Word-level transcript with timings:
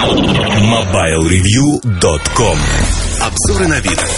MobileReview.com 0.00 2.58
Обзоры 3.20 3.68
новинок. 3.68 4.08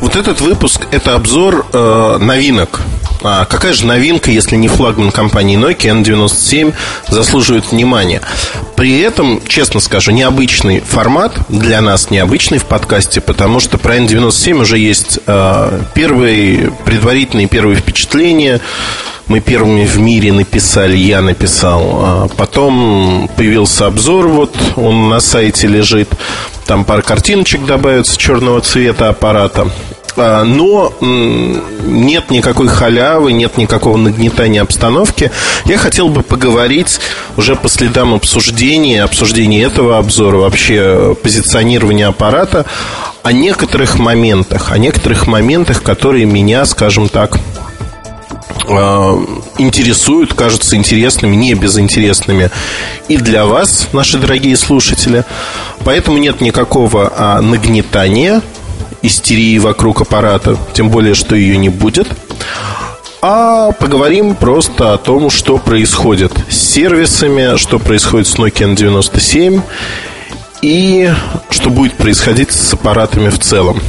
Вот 0.00 0.16
этот 0.16 0.40
выпуск– 0.40 0.88
это 0.90 1.14
обзор 1.14 1.64
э, 1.72 2.18
новинок 2.20 2.80
а 3.26 3.44
какая 3.44 3.72
же 3.72 3.86
новинка, 3.86 4.30
если 4.30 4.56
не 4.56 4.68
флагман 4.68 5.10
компании 5.10 5.58
Nokia 5.58 6.02
N97, 6.02 6.72
заслуживает 7.08 7.70
внимания? 7.72 8.22
При 8.76 9.00
этом, 9.00 9.40
честно 9.46 9.80
скажу, 9.80 10.12
необычный 10.12 10.80
формат, 10.80 11.38
для 11.48 11.80
нас 11.80 12.10
необычный 12.10 12.58
в 12.58 12.66
подкасте, 12.66 13.20
потому 13.20 13.60
что 13.60 13.78
про 13.78 13.96
N97 13.96 14.60
уже 14.60 14.78
есть 14.78 15.18
э, 15.26 15.80
первые 15.94 16.70
предварительные 16.84 17.48
первые 17.48 17.76
впечатления. 17.76 18.60
Мы 19.28 19.40
первыми 19.40 19.84
в 19.86 19.98
мире 19.98 20.32
написали, 20.32 20.96
я 20.96 21.20
написал. 21.20 21.82
А 22.04 22.28
потом 22.36 23.28
появился 23.36 23.86
обзор, 23.86 24.28
вот 24.28 24.54
он 24.76 25.08
на 25.08 25.20
сайте 25.20 25.66
лежит. 25.66 26.08
Там 26.66 26.84
пара 26.84 27.02
картиночек 27.02 27.64
добавится 27.64 28.16
черного 28.18 28.60
цвета 28.60 29.08
аппарата. 29.08 29.70
А, 30.16 30.44
но 30.44 30.92
нет 31.00 32.30
никакой 32.30 32.68
халявы, 32.68 33.32
нет 33.32 33.56
никакого 33.58 33.96
нагнетания 33.96 34.62
обстановки. 34.62 35.30
Я 35.66 35.78
хотел 35.78 36.08
бы 36.08 36.22
поговорить 36.22 37.00
уже 37.36 37.54
по 37.54 37.68
следам 37.68 38.14
обсуждения, 38.14 39.02
обсуждения 39.02 39.62
этого 39.62 39.98
обзора, 39.98 40.38
вообще 40.38 41.16
позиционирования 41.22 42.08
аппарата, 42.08 42.64
о 43.22 43.32
некоторых 43.32 43.98
моментах, 43.98 44.72
о 44.72 44.78
некоторых 44.78 45.26
моментах, 45.26 45.82
которые 45.82 46.24
меня, 46.24 46.64
скажем 46.64 47.08
так, 47.08 47.38
а, 48.68 49.22
интересуют, 49.58 50.34
кажутся 50.34 50.76
интересными, 50.76 51.36
не 51.36 51.54
безинтересными 51.54 52.50
и 53.08 53.16
для 53.16 53.44
вас, 53.46 53.88
наши 53.92 54.18
дорогие 54.18 54.56
слушатели. 54.56 55.24
Поэтому 55.84 56.18
нет 56.18 56.40
никакого 56.40 57.12
а, 57.14 57.40
нагнетания 57.42 58.42
истерии 59.06 59.58
вокруг 59.58 60.00
аппарата, 60.00 60.56
тем 60.72 60.90
более, 60.90 61.14
что 61.14 61.34
ее 61.34 61.56
не 61.56 61.68
будет. 61.68 62.08
А 63.22 63.72
поговорим 63.72 64.34
просто 64.34 64.92
о 64.92 64.98
том, 64.98 65.30
что 65.30 65.58
происходит 65.58 66.32
с 66.48 66.56
сервисами, 66.56 67.56
что 67.56 67.78
происходит 67.78 68.28
с 68.28 68.36
Nokia 68.36 68.74
N97 68.74 69.62
и 70.62 71.10
что 71.50 71.70
будет 71.70 71.94
происходить 71.94 72.52
с 72.52 72.74
аппаратами 72.74 73.30
в 73.30 73.38
целом. 73.38 73.80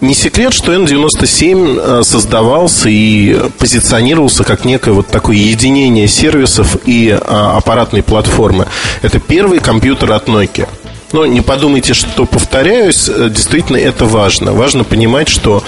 Не 0.00 0.14
секрет, 0.14 0.54
что 0.54 0.72
N97 0.72 1.80
э, 2.00 2.02
создавался 2.04 2.88
и 2.88 3.36
позиционировался 3.58 4.44
как 4.44 4.64
некое 4.64 4.92
вот 4.92 5.08
такое 5.08 5.36
единение 5.36 6.08
сервисов 6.08 6.76
и 6.86 7.10
а, 7.10 7.58
аппаратной 7.58 8.02
платформы. 8.02 8.66
Это 9.02 9.18
первый 9.18 9.58
компьютер 9.58 10.12
от 10.12 10.28
Nokia– 10.28 10.68
но 11.12 11.26
не 11.26 11.40
подумайте, 11.40 11.94
что 11.94 12.24
повторяюсь, 12.26 13.08
э, 13.08 13.28
действительно 13.30 13.76
это 13.76 14.04
важно. 14.04 14.52
Важно 14.52 14.84
понимать, 14.84 15.28
что 15.28 15.62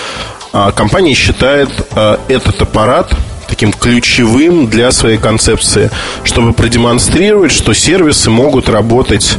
а, 0.53 0.71
компания 0.71 1.15
считает 1.15 1.71
а, 1.93 2.21
этот 2.29 2.61
аппарат 2.61 3.15
таким 3.49 3.73
ключевым 3.73 4.67
для 4.67 4.91
своей 4.93 5.19
концепции, 5.19 5.91
чтобы 6.25 6.53
продемонстрировать, 6.53 7.53
что 7.53 7.75
сервисы 7.75 8.31
могут 8.31 8.69
работать 8.69 9.39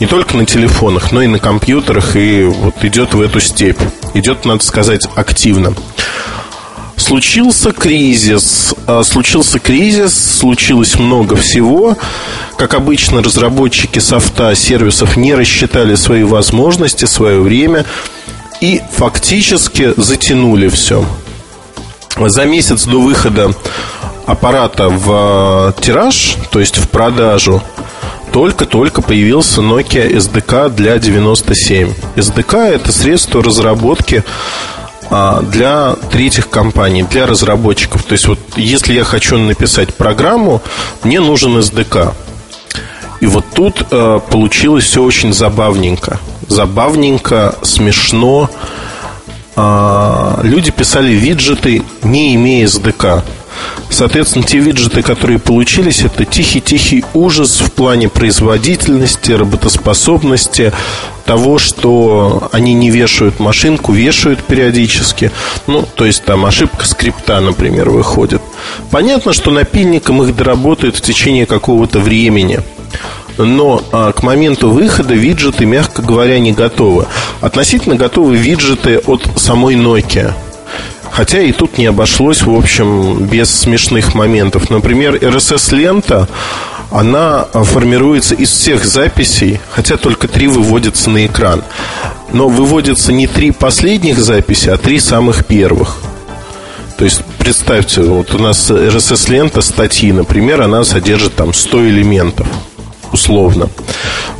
не 0.00 0.06
только 0.06 0.36
на 0.36 0.46
телефонах, 0.46 1.12
но 1.12 1.22
и 1.22 1.28
на 1.28 1.38
компьютерах, 1.38 2.16
и 2.16 2.42
вот 2.44 2.84
идет 2.84 3.14
в 3.14 3.20
эту 3.20 3.40
степь. 3.40 3.78
Идет, 4.14 4.44
надо 4.44 4.64
сказать, 4.64 5.06
активно. 5.14 5.74
Случился 7.02 7.72
кризис. 7.72 8.74
А, 8.86 9.02
случился 9.02 9.58
кризис, 9.58 10.38
случилось 10.38 10.96
много 10.96 11.34
всего. 11.34 11.96
Как 12.56 12.74
обычно, 12.74 13.24
разработчики 13.24 13.98
софта 13.98 14.54
сервисов 14.54 15.16
не 15.16 15.34
рассчитали 15.34 15.96
свои 15.96 16.22
возможности, 16.22 17.04
свое 17.06 17.40
время 17.40 17.84
и 18.60 18.80
фактически 18.92 19.92
затянули 19.96 20.68
все. 20.68 21.04
За 22.16 22.44
месяц 22.44 22.84
до 22.84 23.00
выхода 23.00 23.52
аппарата 24.24 24.88
в 24.88 25.10
а, 25.10 25.72
тираж, 25.72 26.36
то 26.52 26.60
есть 26.60 26.78
в 26.78 26.88
продажу, 26.88 27.64
только-только 28.32 29.02
появился 29.02 29.60
Nokia 29.60 30.08
SDK 30.08 30.70
для 30.70 30.98
97. 30.98 31.92
SDK 32.14 32.74
это 32.74 32.92
средство 32.92 33.42
разработки 33.42 34.22
для 35.42 35.94
третьих 36.10 36.48
компаний, 36.48 37.02
для 37.02 37.26
разработчиков. 37.26 38.02
То 38.04 38.12
есть 38.12 38.26
вот 38.28 38.38
если 38.56 38.94
я 38.94 39.04
хочу 39.04 39.36
написать 39.36 39.94
программу, 39.94 40.62
мне 41.02 41.20
нужен 41.20 41.58
SDK. 41.58 42.14
И 43.20 43.26
вот 43.26 43.44
тут 43.54 43.86
э, 43.88 44.20
получилось 44.30 44.84
все 44.84 45.00
очень 45.02 45.32
забавненько. 45.32 46.18
Забавненько, 46.48 47.54
смешно. 47.62 48.50
Э, 49.54 50.40
люди 50.42 50.72
писали 50.72 51.12
виджеты, 51.12 51.84
не 52.02 52.34
имея 52.34 52.66
SDK. 52.66 53.22
Соответственно, 53.90 54.44
те 54.44 54.58
виджеты, 54.58 55.02
которые 55.02 55.38
получились, 55.38 56.00
это 56.00 56.24
тихий-тихий 56.24 57.04
ужас 57.14 57.60
в 57.60 57.72
плане 57.72 58.08
производительности, 58.08 59.32
работоспособности, 59.32 60.72
того, 61.24 61.58
что 61.58 62.48
они 62.52 62.74
не 62.74 62.90
вешают 62.90 63.38
машинку, 63.38 63.92
вешают 63.92 64.42
периодически. 64.42 65.30
Ну, 65.66 65.86
то 65.94 66.04
есть 66.04 66.24
там 66.24 66.44
ошибка 66.46 66.86
скрипта, 66.86 67.40
например, 67.40 67.90
выходит. 67.90 68.42
Понятно, 68.90 69.32
что 69.32 69.50
напильником 69.50 70.22
их 70.22 70.34
доработают 70.34 70.96
в 70.96 71.00
течение 71.00 71.46
какого-то 71.46 72.00
времени. 72.00 72.60
Но 73.38 73.82
а, 73.92 74.12
к 74.12 74.22
моменту 74.22 74.70
выхода 74.70 75.14
виджеты, 75.14 75.64
мягко 75.64 76.02
говоря, 76.02 76.38
не 76.38 76.52
готовы. 76.52 77.06
Относительно 77.40 77.94
готовы 77.94 78.36
виджеты 78.36 78.98
от 78.98 79.22
самой 79.36 79.74
Nokia. 79.76 80.34
Хотя 81.12 81.40
и 81.40 81.52
тут 81.52 81.76
не 81.76 81.86
обошлось, 81.86 82.42
в 82.42 82.54
общем, 82.54 83.26
без 83.26 83.50
смешных 83.50 84.14
моментов. 84.14 84.70
Например, 84.70 85.14
RSS-лента, 85.14 86.26
она 86.90 87.44
формируется 87.52 88.34
из 88.34 88.50
всех 88.50 88.86
записей, 88.86 89.60
хотя 89.70 89.98
только 89.98 90.26
три 90.26 90.48
выводятся 90.48 91.10
на 91.10 91.26
экран. 91.26 91.64
Но 92.32 92.48
выводятся 92.48 93.12
не 93.12 93.26
три 93.26 93.50
последних 93.50 94.18
записи, 94.18 94.70
а 94.70 94.78
три 94.78 94.98
самых 95.00 95.44
первых. 95.44 95.98
То 96.96 97.04
есть, 97.04 97.20
представьте, 97.38 98.00
вот 98.00 98.34
у 98.34 98.38
нас 98.38 98.70
RSS-лента 98.70 99.60
статьи, 99.60 100.12
например, 100.12 100.62
она 100.62 100.82
содержит 100.82 101.34
там 101.34 101.52
100 101.52 101.88
элементов 101.88 102.46
условно. 103.12 103.68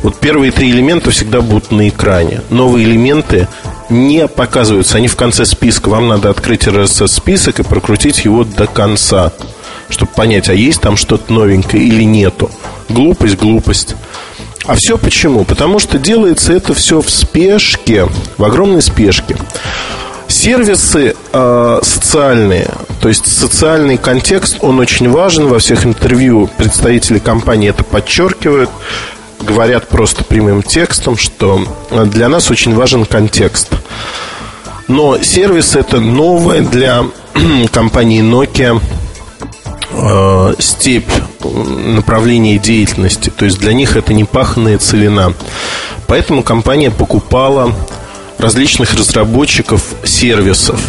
Вот 0.01 0.19
первые 0.19 0.51
три 0.51 0.71
элемента 0.71 1.11
всегда 1.11 1.41
будут 1.41 1.71
на 1.71 1.89
экране. 1.89 2.41
Новые 2.49 2.85
элементы 2.85 3.47
не 3.89 4.27
показываются. 4.27 4.97
Они 4.97 5.07
в 5.07 5.15
конце 5.15 5.45
списка. 5.45 5.89
Вам 5.89 6.07
надо 6.07 6.29
открыть 6.29 6.67
RSS-список 6.67 7.59
и 7.59 7.63
прокрутить 7.63 8.25
его 8.25 8.43
до 8.43 8.67
конца, 8.67 9.31
чтобы 9.89 10.11
понять, 10.11 10.49
а 10.49 10.53
есть 10.53 10.81
там 10.81 10.97
что-то 10.97 11.31
новенькое 11.31 11.83
или 11.83 12.03
нету. 12.03 12.49
Глупость, 12.89 13.37
глупость. 13.37 13.95
А 14.65 14.75
все 14.75 14.97
почему? 14.97 15.43
Потому 15.43 15.79
что 15.79 15.99
делается 15.99 16.53
это 16.53 16.73
все 16.73 17.01
в 17.01 17.09
спешке, 17.09 18.07
в 18.37 18.43
огромной 18.43 18.81
спешке. 18.81 19.35
Сервисы 20.27 21.15
э, 21.33 21.79
социальные, 21.83 22.69
то 23.03 23.09
есть 23.09 23.27
социальный 23.27 23.97
контекст, 23.97 24.59
он 24.61 24.79
очень 24.79 25.11
важен. 25.11 25.47
Во 25.47 25.59
всех 25.59 25.85
интервью 25.85 26.49
представители 26.55 27.19
компании 27.19 27.69
это 27.69 27.83
подчеркивают 27.83 28.69
говорят 29.41 29.89
просто 29.89 30.23
прямым 30.23 30.63
текстом, 30.63 31.17
что 31.17 31.67
для 31.91 32.29
нас 32.29 32.49
очень 32.49 32.73
важен 32.73 33.03
контекст. 33.05 33.71
Но 34.87 35.21
сервис 35.21 35.75
это 35.75 35.99
новое 35.99 36.61
для 36.61 37.03
компании 37.73 38.21
Nokia 38.23 38.81
э, 39.91 40.55
степь 40.59 41.11
направления 41.43 42.57
деятельности. 42.57 43.29
То 43.29 43.43
есть 43.43 43.59
для 43.59 43.73
них 43.73 43.97
это 43.97 44.13
не 44.13 44.23
паханная 44.23 44.77
целина. 44.77 45.33
Поэтому 46.07 46.41
компания 46.41 46.89
покупала 46.89 47.75
различных 48.37 48.93
разработчиков 48.93 49.83
сервисов. 50.05 50.79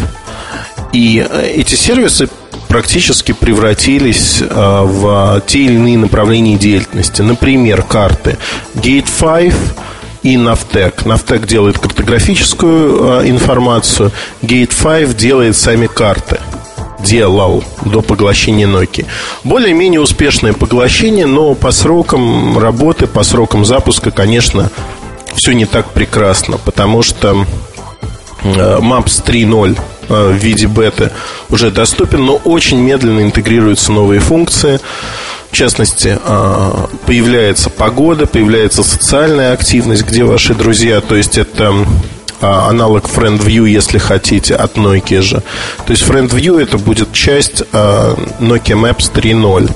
И 0.95 1.19
э, 1.19 1.51
эти 1.57 1.75
сервисы 1.75 2.29
практически 2.69 3.33
превратились 3.33 4.41
а, 4.49 4.83
в 4.85 5.41
те 5.45 5.59
или 5.59 5.73
иные 5.73 5.97
направления 5.97 6.55
деятельности. 6.57 7.21
Например, 7.21 7.83
карты 7.83 8.37
Gate 8.75 9.07
5 9.19 9.53
и 10.23 10.35
Navtec. 10.35 11.03
Navtec 11.03 11.45
делает 11.47 11.79
картографическую 11.79 13.19
а, 13.19 13.27
информацию, 13.27 14.13
Gate 14.41 14.73
5 14.81 15.17
делает 15.17 15.57
сами 15.57 15.87
карты 15.87 16.39
делал 17.01 17.61
до 17.83 18.01
поглощения 18.01 18.65
Nokia. 18.65 19.05
Более-менее 19.43 19.99
успешное 19.99 20.53
поглощение, 20.53 21.25
но 21.25 21.55
по 21.55 21.71
срокам 21.71 22.57
работы, 22.57 23.05
по 23.05 23.23
срокам 23.23 23.65
запуска, 23.65 24.11
конечно, 24.11 24.71
все 25.35 25.51
не 25.51 25.65
так 25.65 25.91
прекрасно, 25.91 26.57
потому 26.57 27.03
что 27.03 27.45
Maps 28.43 29.21
3.0 29.25 29.77
Э, 29.77 29.94
в 30.09 30.33
виде 30.33 30.67
беты 30.67 31.11
уже 31.49 31.71
доступен, 31.71 32.25
но 32.25 32.35
очень 32.35 32.79
медленно 32.79 33.21
интегрируются 33.21 33.91
новые 33.91 34.19
функции. 34.19 34.79
частности, 35.55 36.19
а, 36.25 36.89
появляется 37.05 37.69
погода, 37.69 38.25
появляется 38.25 38.83
социальная 38.83 39.53
активность, 39.53 40.03
где 40.03 40.23
ваши 40.23 40.53
друзья, 40.53 40.99
то 41.01 41.15
есть 41.15 41.37
это 41.37 41.73
а, 42.41 42.69
аналог 42.69 43.05
FriendView, 43.05 43.67
если 43.67 43.97
хотите, 43.97 44.55
от 44.55 44.75
Nokia 44.75 45.21
же. 45.21 45.41
То 45.85 45.91
есть 45.91 46.03
FriendView 46.03 46.61
это 46.61 46.77
будет 46.77 47.13
часть 47.13 47.61
Nokia 47.71 48.75
Maps 48.75 49.11
3.0. 49.13 49.71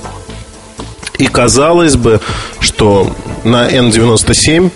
И 1.20 1.26
казалось 1.26 1.96
бы, 1.96 2.18
что 2.60 3.14
на 3.44 3.68
N97 3.68 4.70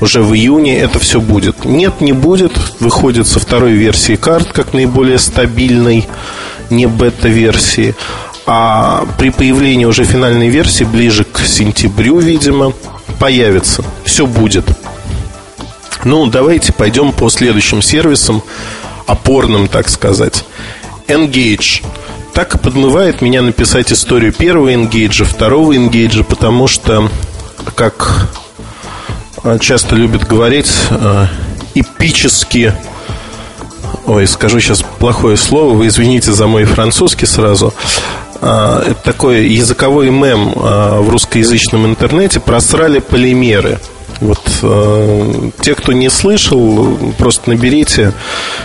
уже 0.00 0.22
в 0.22 0.34
июне 0.34 0.78
это 0.78 0.98
все 0.98 1.20
будет. 1.20 1.66
Нет, 1.66 2.00
не 2.00 2.12
будет. 2.12 2.52
Выходит 2.80 3.26
со 3.26 3.38
второй 3.38 3.72
версии 3.72 4.16
карт, 4.16 4.50
как 4.50 4.72
наиболее 4.72 5.18
стабильной, 5.18 6.08
не 6.70 6.86
бета-версии. 6.86 7.94
А 8.46 9.06
при 9.18 9.28
появлении 9.28 9.84
уже 9.84 10.04
финальной 10.04 10.48
версии, 10.48 10.84
ближе 10.84 11.24
к 11.24 11.40
сентябрю, 11.40 12.18
видимо, 12.18 12.72
появится. 13.18 13.84
Все 14.02 14.26
будет. 14.26 14.64
Ну, 16.04 16.26
давайте 16.28 16.72
пойдем 16.72 17.12
по 17.12 17.28
следующим 17.28 17.82
сервисам, 17.82 18.42
опорным, 19.06 19.68
так 19.68 19.90
сказать. 19.90 20.46
Engage. 21.08 21.84
Так 22.34 22.54
и 22.54 22.58
подмывает 22.58 23.22
меня 23.22 23.42
написать 23.42 23.92
историю 23.92 24.32
первого 24.32 24.72
Engage, 24.72 25.24
второго 25.24 25.72
Engage, 25.72 26.24
потому 26.24 26.68
что, 26.68 27.10
как 27.74 28.28
часто 29.60 29.96
любят 29.96 30.26
говорить, 30.26 30.70
э, 30.90 31.26
эпически 31.74 32.74
Ой, 34.06 34.26
скажу 34.26 34.58
сейчас 34.58 34.82
плохое 34.98 35.36
слово, 35.36 35.74
вы 35.74 35.86
извините 35.86 36.32
за 36.32 36.46
мой 36.48 36.64
французский 36.64 37.26
сразу. 37.26 37.72
А, 38.40 38.82
это 38.82 39.00
такой 39.02 39.46
языковой 39.46 40.10
мем 40.10 40.52
в 40.52 41.08
русскоязычном 41.08 41.86
интернете 41.86 42.40
просрали 42.40 42.98
полимеры. 42.98 43.78
Вот 44.20 44.40
э, 44.62 45.50
те, 45.60 45.74
кто 45.74 45.92
не 45.92 46.10
слышал, 46.10 46.98
просто 47.16 47.48
наберите 47.50 48.12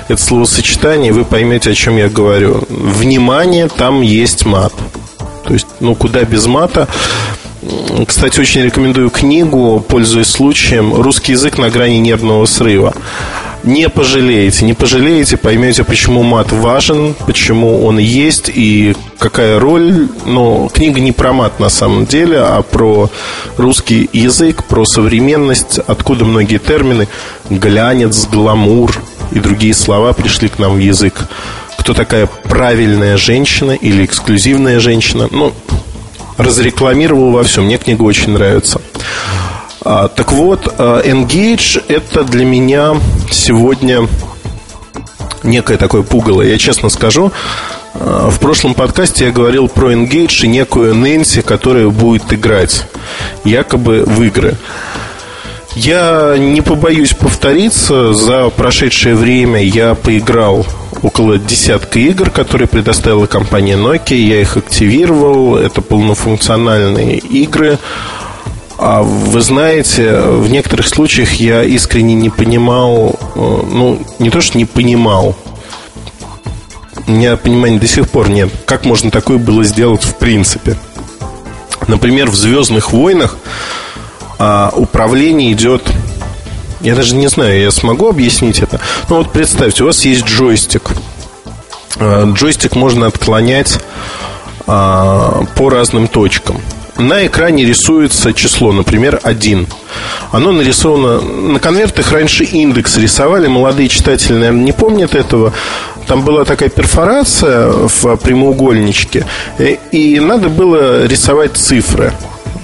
это 0.10 0.22
словосочетание, 0.22 1.10
и 1.10 1.13
вы 1.13 1.24
поймете, 1.24 1.72
о 1.72 1.75
чем 1.75 1.98
я 1.98 2.10
говорю. 2.10 2.66
Внимание, 2.69 3.69
там 3.69 4.02
есть 4.02 4.46
мат. 4.46 4.74
То 5.46 5.54
есть, 5.54 5.68
ну, 5.80 5.96
куда 5.96 6.24
без 6.24 6.46
мата. 6.46 6.88
Кстати, 8.06 8.40
очень 8.40 8.62
рекомендую 8.63 9.10
книгу, 9.10 9.84
пользуясь 9.88 10.28
случаем, 10.28 10.94
«Русский 10.94 11.31
язык 11.31 11.58
на 11.58 11.69
грани 11.69 11.98
нервного 11.98 12.46
срыва». 12.46 12.94
Не 13.65 13.89
пожалеете, 13.89 14.63
не 14.63 14.75
пожалеете, 14.75 15.38
поймете, 15.38 15.83
почему 15.83 16.21
мат 16.21 16.51
важен, 16.51 17.15
почему 17.25 17.83
он 17.83 17.97
есть 17.97 18.47
и 18.53 18.95
какая 19.17 19.59
роль. 19.59 20.07
Но 20.23 20.69
книга 20.71 21.00
не 21.00 21.12
про 21.12 21.33
мат 21.33 21.59
на 21.59 21.69
самом 21.69 22.06
деле, 22.06 22.41
а 22.41 22.62
про 22.62 23.09
русский 23.57 24.07
язык, 24.13 24.65
про 24.65 24.85
современность, 24.85 25.79
откуда 25.79 26.25
многие 26.25 26.59
термины 26.59 27.07
глянец, 27.50 28.27
гламур 28.27 29.01
и 29.31 29.39
другие 29.39 29.73
слова 29.73 30.13
пришли 30.13 30.47
к 30.47 30.59
нам 30.59 30.75
в 30.75 30.79
язык. 30.79 31.27
Кто 31.79 31.95
такая 31.95 32.27
правильная 32.27 33.17
женщина 33.17 33.71
или 33.71 34.06
эксклюзивная 34.06 34.79
женщина. 34.79 35.27
Ну, 35.31 35.53
разрекламировал 36.38 37.31
во 37.31 37.44
всем. 37.44 37.65
Мне 37.65 37.79
книга 37.79 38.03
очень 38.03 38.33
нравится. 38.33 38.79
А, 39.83 40.07
так 40.07 40.31
вот, 40.31 40.73
а, 40.77 41.01
Engage 41.01 41.83
это 41.88 42.23
для 42.23 42.45
меня 42.45 42.95
сегодня 43.31 44.07
некое 45.44 45.77
такое 45.77 46.01
пугало. 46.01 46.42
Я 46.42 46.57
честно 46.57 46.89
скажу, 46.89 47.31
а, 47.94 48.30
в 48.30 48.39
прошлом 48.39 48.74
подкасте 48.74 49.25
я 49.25 49.31
говорил 49.31 49.68
про 49.68 49.94
Engage 49.94 50.44
и 50.44 50.48
некую 50.48 50.95
Нэнси, 50.95 51.42
которая 51.42 51.89
будет 51.89 52.33
играть 52.33 52.86
якобы 53.44 54.04
в 54.06 54.22
игры. 54.24 54.56
Я 55.75 56.36
не 56.38 56.62
побоюсь 56.62 57.13
повториться, 57.13 58.13
за 58.13 58.50
прошедшее 58.50 59.16
время 59.16 59.62
я 59.62 59.94
поиграл 59.94 60.66
около 61.01 61.38
десятка 61.38 62.00
игр, 62.00 62.30
которые 62.30 62.68
предоставила 62.68 63.25
компания 63.25 63.75
Nokia. 63.75 64.16
Я 64.16 64.42
их 64.42 64.56
активировал. 64.57 65.57
Это 65.57 65.81
полнофункциональные 65.81 67.18
игры. 67.18 67.77
А 68.77 69.04
вы 69.04 69.42
знаете, 69.42 70.19
в 70.19 70.50
некоторых 70.50 70.88
случаях 70.88 71.33
я 71.36 71.63
искренне 71.63 72.13
не 72.13 72.30
понимал, 72.30 73.18
э, 73.36 73.39
ну, 73.39 74.01
не 74.19 74.30
то, 74.30 74.42
что 74.42 74.57
не 74.57 74.66
понимал, 74.66 75.36
у 77.07 77.12
меня 77.12 77.38
понимания 77.38 77.80
до 77.80 77.88
сих 77.88 78.10
пор 78.10 78.30
нет, 78.30 78.50
как 78.66 78.83
можно 78.83 79.12
такое 79.12 79.38
было 79.38 79.63
сделать 79.63 80.04
в 80.04 80.16
принципе. 80.16 80.75
Например, 81.88 82.30
в 82.30 82.36
Звездных 82.36 82.92
войнах 82.92 83.38
а, 84.39 84.72
управление 84.75 85.54
идет. 85.54 85.83
Я 86.81 86.95
даже 86.95 87.16
не 87.16 87.27
знаю, 87.27 87.60
я 87.62 87.72
смогу 87.72 88.10
объяснить 88.10 88.60
это. 88.60 88.80
Ну 89.10 89.18
вот 89.18 89.31
представьте, 89.31 89.83
у 89.83 89.88
вас 89.88 90.04
есть 90.04 90.25
джойстик. 90.25 90.92
А, 91.98 92.25
джойстик 92.31 92.75
можно 92.75 93.07
отклонять 93.07 93.80
а, 94.66 95.44
по 95.56 95.69
разным 95.69 96.07
точкам 96.07 96.60
на 96.97 97.25
экране 97.25 97.65
рисуется 97.65 98.33
число, 98.33 98.71
например, 98.71 99.19
1. 99.24 99.68
Оно 100.31 100.51
нарисовано... 100.51 101.21
На 101.21 101.59
конвертах 101.59 102.12
раньше 102.12 102.44
индекс 102.44 102.97
рисовали. 102.97 103.47
Молодые 103.47 103.89
читатели, 103.89 104.33
наверное, 104.33 104.63
не 104.63 104.71
помнят 104.71 105.13
этого. 105.13 105.53
Там 106.07 106.24
была 106.24 106.45
такая 106.45 106.69
перфорация 106.69 107.68
в 107.69 108.15
прямоугольничке. 108.18 109.25
Э, 109.57 109.75
и 109.92 110.19
надо 110.19 110.50
было 110.50 111.06
рисовать 111.06 111.57
цифры 111.57 112.13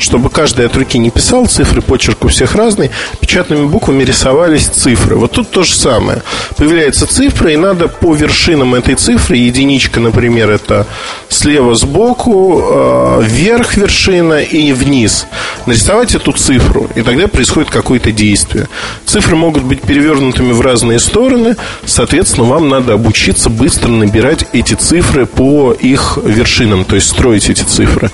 чтобы 0.02 0.30
каждый 0.30 0.66
от 0.66 0.76
руки 0.76 0.98
не 0.98 1.10
писал 1.10 1.46
цифры, 1.46 1.82
почерк 1.82 2.26
у 2.26 2.28
всех 2.28 2.56
разный, 2.56 2.92
печатными 3.20 3.66
буквами 3.66 4.04
рисовались 4.04 4.66
цифры. 4.66 5.16
Вот 5.16 5.32
тут 5.32 5.52
то 5.52 5.64
же 5.64 5.74
самое. 5.74 6.24
Появляется 6.58 7.06
цифра, 7.08 7.52
и 7.52 7.58
надо 7.58 7.88
по 7.88 8.14
вершинам 8.16 8.76
этой 8.76 8.96
цифры, 8.96 9.38
единичка, 9.38 10.00
например, 10.00 10.50
это 10.50 10.88
слева 11.30 11.76
сбоку, 11.76 12.62
э, 12.62 13.24
вверх 13.24 13.78
вершина 13.78 14.42
и 14.42 14.74
вниз, 14.74 15.28
нарисовать 15.66 16.16
эту 16.16 16.32
цифру, 16.32 16.90
и 16.96 17.02
тогда 17.02 17.28
происходит 17.28 17.70
какое-то 17.70 18.12
действие. 18.12 18.68
Цифры 19.06 19.36
могут 19.36 19.64
быть 19.64 19.82
перевернутыми 19.82 20.52
в 20.52 20.62
разные 20.62 21.00
стороны, 21.00 21.56
соответственно, 21.86 22.48
вам 22.48 22.70
надо 22.70 22.94
обучиться 22.94 23.50
быстро 23.50 23.90
набирать 23.90 24.46
эти 24.54 24.74
цифры 24.74 25.26
по 25.26 25.74
их 25.74 26.18
вершинам, 26.24 26.86
то 26.86 26.96
есть 26.96 27.10
строить 27.10 27.50
эти 27.50 27.64
цифры. 27.64 28.10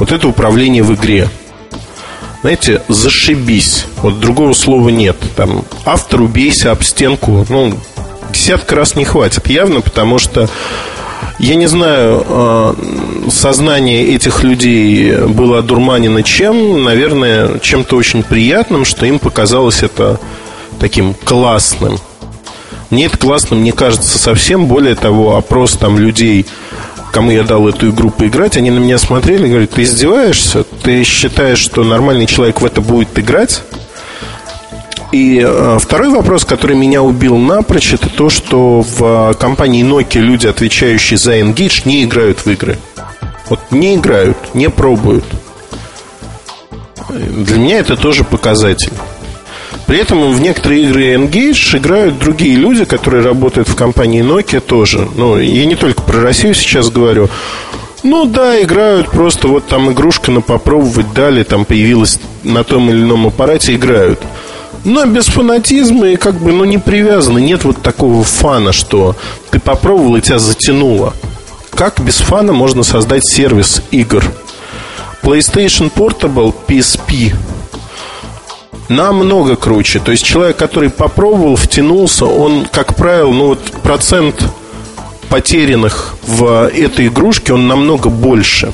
Вот 0.00 0.12
это 0.12 0.26
управление 0.26 0.82
в 0.82 0.94
игре. 0.94 1.28
Знаете, 2.40 2.80
зашибись. 2.88 3.84
Вот 3.98 4.18
другого 4.18 4.54
слова 4.54 4.88
нет. 4.88 5.16
Там 5.36 5.62
автор 5.84 6.22
убейся 6.22 6.72
об 6.72 6.82
стенку. 6.82 7.44
Ну, 7.50 7.74
десятка 8.32 8.76
раз 8.76 8.96
не 8.96 9.04
хватит. 9.04 9.46
Явно, 9.46 9.82
потому 9.82 10.18
что 10.18 10.48
я 11.38 11.54
не 11.54 11.66
знаю, 11.66 12.24
э, 12.26 12.74
сознание 13.30 14.14
этих 14.14 14.42
людей 14.42 15.16
было 15.26 15.58
одурманено 15.58 16.22
чем. 16.22 16.82
Наверное, 16.82 17.58
чем-то 17.58 17.96
очень 17.96 18.22
приятным, 18.22 18.86
что 18.86 19.04
им 19.04 19.18
показалось 19.18 19.82
это 19.82 20.18
таким 20.78 21.12
классным. 21.12 21.98
Мне 22.88 23.04
это 23.04 23.18
классным 23.18 23.62
не 23.62 23.72
кажется 23.72 24.18
совсем. 24.18 24.64
Более 24.64 24.94
того, 24.94 25.36
опрос 25.36 25.72
там 25.74 25.98
людей 25.98 26.46
кому 27.10 27.30
я 27.30 27.42
дал 27.42 27.68
эту 27.68 27.90
игру 27.90 28.10
поиграть, 28.10 28.56
они 28.56 28.70
на 28.70 28.78
меня 28.78 28.98
смотрели 28.98 29.46
и 29.46 29.50
говорят, 29.50 29.70
ты 29.70 29.82
издеваешься? 29.82 30.64
Ты 30.82 31.02
считаешь, 31.04 31.58
что 31.58 31.84
нормальный 31.84 32.26
человек 32.26 32.60
в 32.60 32.64
это 32.64 32.80
будет 32.80 33.18
играть? 33.18 33.62
И 35.12 35.42
э, 35.44 35.78
второй 35.80 36.10
вопрос, 36.10 36.44
который 36.44 36.76
меня 36.76 37.02
убил 37.02 37.36
напрочь, 37.36 37.92
это 37.92 38.08
то, 38.08 38.30
что 38.30 38.82
в 38.82 39.34
компании 39.34 39.84
Nokia 39.84 40.20
люди, 40.20 40.46
отвечающие 40.46 41.18
за 41.18 41.40
Engage, 41.40 41.82
не 41.84 42.04
играют 42.04 42.40
в 42.40 42.46
игры. 42.46 42.78
Вот 43.48 43.58
не 43.72 43.96
играют, 43.96 44.36
не 44.54 44.70
пробуют. 44.70 45.24
Для 47.08 47.56
меня 47.56 47.78
это 47.78 47.96
тоже 47.96 48.22
показатель. 48.22 48.92
При 49.90 49.98
этом 49.98 50.32
в 50.32 50.40
некоторые 50.40 50.84
игры 50.84 51.14
Engage 51.14 51.76
играют 51.76 52.16
другие 52.20 52.54
люди, 52.54 52.84
которые 52.84 53.24
работают 53.24 53.68
в 53.68 53.74
компании 53.74 54.22
Nokia 54.22 54.60
тоже. 54.60 55.08
Ну, 55.16 55.36
я 55.36 55.66
не 55.66 55.74
только 55.74 56.00
про 56.02 56.20
Россию 56.20 56.54
сейчас 56.54 56.90
говорю. 56.90 57.28
Ну 58.04 58.24
да, 58.26 58.62
играют 58.62 59.10
просто 59.10 59.48
вот 59.48 59.66
там 59.66 59.90
игрушка 59.90 60.30
на 60.30 60.42
попробовать 60.42 61.12
дали, 61.12 61.42
там 61.42 61.64
появилась 61.64 62.20
на 62.44 62.62
том 62.62 62.88
или 62.88 63.02
ином 63.02 63.26
аппарате, 63.26 63.74
играют. 63.74 64.20
Но 64.84 65.04
без 65.06 65.26
фанатизма 65.26 66.10
и 66.10 66.14
как 66.16 66.36
бы, 66.36 66.52
ну, 66.52 66.64
не 66.64 66.78
привязаны. 66.78 67.40
Нет 67.40 67.64
вот 67.64 67.82
такого 67.82 68.22
фана, 68.22 68.72
что 68.72 69.16
ты 69.50 69.58
попробовал 69.58 70.14
и 70.14 70.20
тебя 70.20 70.38
затянуло. 70.38 71.14
Как 71.70 72.00
без 72.00 72.18
фана 72.18 72.52
можно 72.52 72.84
создать 72.84 73.26
сервис 73.26 73.82
игр? 73.90 74.22
PlayStation 75.24 75.90
Portable 75.92 76.54
PSP 76.68 77.34
намного 78.90 79.56
круче. 79.56 80.00
То 80.00 80.12
есть 80.12 80.24
человек, 80.24 80.56
который 80.56 80.90
попробовал, 80.90 81.56
втянулся, 81.56 82.26
он, 82.26 82.66
как 82.70 82.96
правило, 82.96 83.32
ну 83.32 83.46
вот 83.48 83.60
процент 83.82 84.44
потерянных 85.28 86.16
в 86.26 86.68
этой 86.68 87.06
игрушке, 87.06 87.54
он 87.54 87.68
намного 87.68 88.10
больше. 88.10 88.72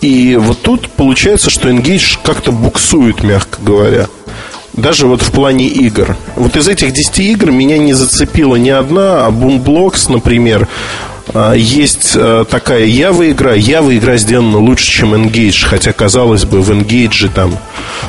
И 0.00 0.36
вот 0.36 0.62
тут 0.62 0.88
получается, 0.90 1.50
что 1.50 1.68
Engage 1.70 2.18
как-то 2.22 2.52
буксует, 2.52 3.22
мягко 3.22 3.58
говоря. 3.60 4.06
Даже 4.74 5.06
вот 5.06 5.22
в 5.22 5.30
плане 5.30 5.66
игр. 5.66 6.16
Вот 6.36 6.56
из 6.56 6.68
этих 6.68 6.92
10 6.92 7.18
игр 7.20 7.50
меня 7.50 7.78
не 7.78 7.94
зацепила 7.94 8.56
ни 8.56 8.70
одна, 8.70 9.26
а 9.26 9.30
Boomblocks, 9.30 10.12
например, 10.12 10.68
есть 11.54 12.12
э, 12.14 12.44
такая 12.48 12.86
Java 12.86 13.30
игра. 13.30 13.56
Java 13.56 13.96
игра 13.96 14.16
сделана 14.16 14.58
лучше, 14.58 14.90
чем 14.90 15.14
Engage. 15.14 15.64
Хотя, 15.64 15.92
казалось 15.92 16.44
бы, 16.44 16.60
в 16.60 16.70
Engage 16.70 17.30
там 17.34 17.56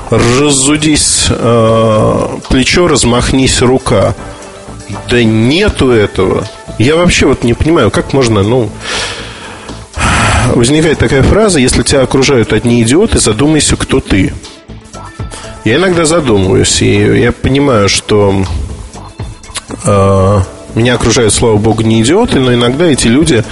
разудись 0.10 1.28
э, 1.30 2.28
плечо, 2.50 2.88
размахнись 2.88 3.62
рука. 3.62 4.16
Да 5.10 5.24
нету 5.24 5.92
этого. 5.92 6.48
Я 6.78 6.96
вообще 6.98 7.26
вот 7.26 7.44
не 7.44 7.54
понимаю, 7.54 7.92
как 7.92 8.14
можно, 8.14 8.44
ну... 8.44 8.70
Возникает 10.54 11.00
такая 11.00 11.24
фраза, 11.24 11.60
если 11.60 11.82
тебя 11.82 12.02
окружают 12.02 12.54
одни 12.54 12.84
идиоты, 12.84 13.18
задумайся, 13.18 13.76
кто 13.78 14.00
ты. 14.00 14.32
Я 15.64 15.78
иногда 15.78 16.06
задумываюсь, 16.06 16.82
и 16.84 17.22
я 17.22 17.32
понимаю, 17.32 17.90
что 17.90 18.46
э, 19.84 20.42
меня 20.76 20.96
окружают, 20.96 21.34
слава 21.34 21.58
богу, 21.58 21.82
не 21.82 22.02
идиоты, 22.02 22.40
но 22.40 22.54
иногда 22.54 22.86
эти 22.86 23.08
люди 23.08 23.44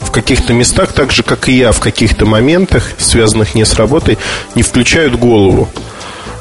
в 0.00 0.10
каких-то 0.10 0.52
местах, 0.52 0.92
так 0.92 1.12
же, 1.12 1.22
как 1.22 1.48
и 1.48 1.52
я, 1.52 1.72
в 1.72 1.80
каких-то 1.80 2.26
моментах, 2.26 2.90
связанных 2.98 3.54
не 3.54 3.64
с 3.64 3.74
работой, 3.74 4.18
не 4.54 4.62
включают 4.62 5.18
голову. 5.18 5.68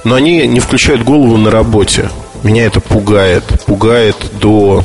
Но 0.04 0.16
они 0.16 0.48
не 0.48 0.60
включают 0.60 1.04
голову 1.04 1.38
на 1.38 1.52
работе. 1.52 2.10
Меня 2.44 2.66
это 2.66 2.80
пугает. 2.80 3.44
Пугает 3.66 4.16
до... 4.40 4.84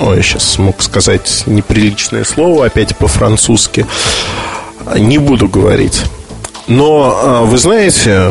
Ой, 0.00 0.22
сейчас 0.22 0.44
смог 0.44 0.80
сказать 0.82 1.42
неприличное 1.46 2.22
слово, 2.22 2.66
опять 2.66 2.96
по-французски. 2.96 3.86
Не 4.96 5.18
буду 5.18 5.48
говорить. 5.48 6.04
Но, 6.68 7.18
а, 7.22 7.42
вы 7.42 7.58
знаете, 7.58 8.30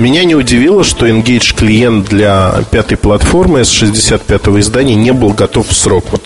меня 0.00 0.24
не 0.24 0.34
удивило, 0.34 0.82
что 0.82 1.06
Engage 1.06 1.54
клиент 1.54 2.08
для 2.08 2.64
пятой 2.70 2.96
платформы 2.96 3.64
с 3.64 3.82
65-го 3.82 4.58
издания 4.58 4.94
не 4.94 5.12
был 5.12 5.34
готов 5.34 5.68
в 5.68 5.74
срок. 5.74 6.06
Вот 6.10 6.22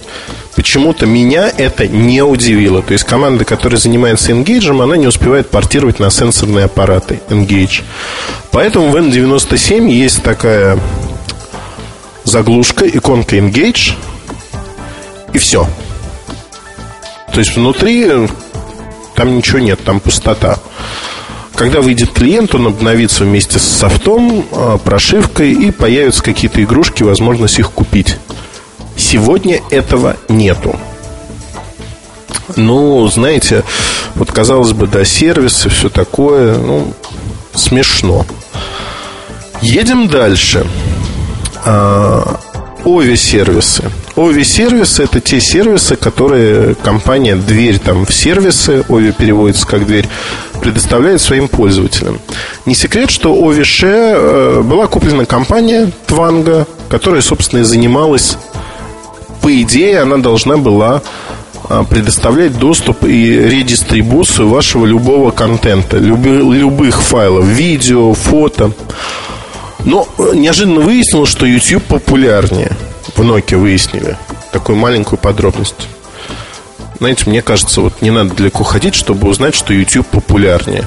почему-то 0.55 1.07
меня 1.07 1.53
это 1.57 1.89
не 1.89 2.23
удивило. 2.23 2.83
То 2.83 2.93
есть 2.93 3.05
команда, 3.05 3.45
которая 3.45 3.81
занимается 3.81 4.31
Engage, 4.31 4.71
она 4.81 4.97
не 4.97 5.09
успевает 5.09 5.51
портировать 5.51 5.99
на 5.99 6.11
сенсорные 6.11 6.67
аппараты 6.67 7.21
Engage. 7.29 7.83
Поэтому 8.53 8.91
в 8.91 8.97
N97 8.97 9.91
есть 9.91 10.23
такая 10.23 10.79
заглушка, 12.23 12.87
иконка 12.87 13.37
Engage, 13.39 13.95
и 15.33 15.39
все. 15.39 15.69
То 17.33 17.41
есть 17.41 17.57
внутри 17.57 18.29
там 19.17 19.37
ничего 19.37 19.59
нет, 19.59 19.83
там 19.83 19.99
пустота. 19.99 20.61
Когда 21.55 21.81
выйдет 21.81 22.11
клиент, 22.11 22.55
он 22.55 22.67
обновится 22.67 23.25
вместе 23.25 23.59
с 23.59 23.63
софтом, 23.63 24.45
а, 24.51 24.79
прошивкой 24.79 25.53
и 25.53 25.71
появятся 25.71 26.23
какие-то 26.23 26.63
игрушки, 26.63 27.03
возможность 27.05 27.59
их 27.59 27.71
купить. 27.71 28.19
Сегодня 28.97 29.61
этого 29.71 30.17
нету. 30.29 30.79
Ну, 32.57 33.07
знаете, 33.09 33.65
вот 34.15 34.31
казалось 34.33 34.73
бы, 34.73 34.87
да, 34.87 35.05
сервисы, 35.05 35.69
все 35.69 35.89
такое, 35.89 36.57
ну, 36.59 36.93
смешно. 37.55 38.27
Едем 39.63 40.09
дальше. 40.09 40.67
Ови-сервисы. 42.85 43.85
Ови-сервисы– 44.17 45.03
это 45.05 45.21
те 45.21 45.41
сервисы, 45.41 45.97
которые 45.97 46.75
компания 46.75 47.35
«Дверь» 47.37 47.79
там 47.79 48.07
в 48.07 48.13
сервисы, 48.13 48.85
Ови 48.89 49.13
переводится 49.13 49.67
как 49.67 49.87
«Дверь», 49.87 50.09
предоставляет 50.61 51.21
своим 51.21 51.49
пользователям. 51.49 52.21
Не 52.67 52.75
секрет, 52.75 53.11
что 53.11 53.35
Овише 53.35 53.87
э, 53.87 54.63
была 54.63 54.87
куплена 54.87 55.25
компания 55.25 55.91
Тванга, 56.07 56.67
которая, 56.89 57.23
собственно, 57.23 57.61
и 57.61 57.65
занималась, 57.65 58.39
по 59.43 59.61
идее, 59.61 60.01
она 60.01 60.17
должна 60.17 60.57
была 60.57 61.03
а, 61.69 61.85
предоставлять 61.85 62.59
доступ 62.59 63.05
и 63.05 63.37
редистрибуцию 63.37 64.49
вашего 64.49 64.87
любого 64.87 65.31
контента, 65.31 65.99
любых 65.99 67.03
файлов, 67.03 67.45
видео, 67.45 68.15
фото. 68.15 68.73
Но 69.85 70.09
э, 70.19 70.33
неожиданно 70.35 70.81
выяснилось, 70.81 71.31
что 71.31 71.47
YouTube 71.47 71.85
популярнее. 71.85 72.73
В 73.15 73.21
Nokia 73.21 73.57
выяснили 73.57 74.17
такую 74.53 74.77
маленькую 74.77 75.19
подробность. 75.19 75.89
Знаете, 76.99 77.29
мне 77.29 77.43
кажется, 77.43 77.81
вот 77.81 78.01
не 78.01 78.11
надо 78.11 78.35
далеко 78.35 78.65
ходить, 78.65 78.95
чтобы 78.95 79.29
узнать, 79.29 79.55
что 79.55 79.75
YouTube 79.75 80.07
популярнее. 80.07 80.85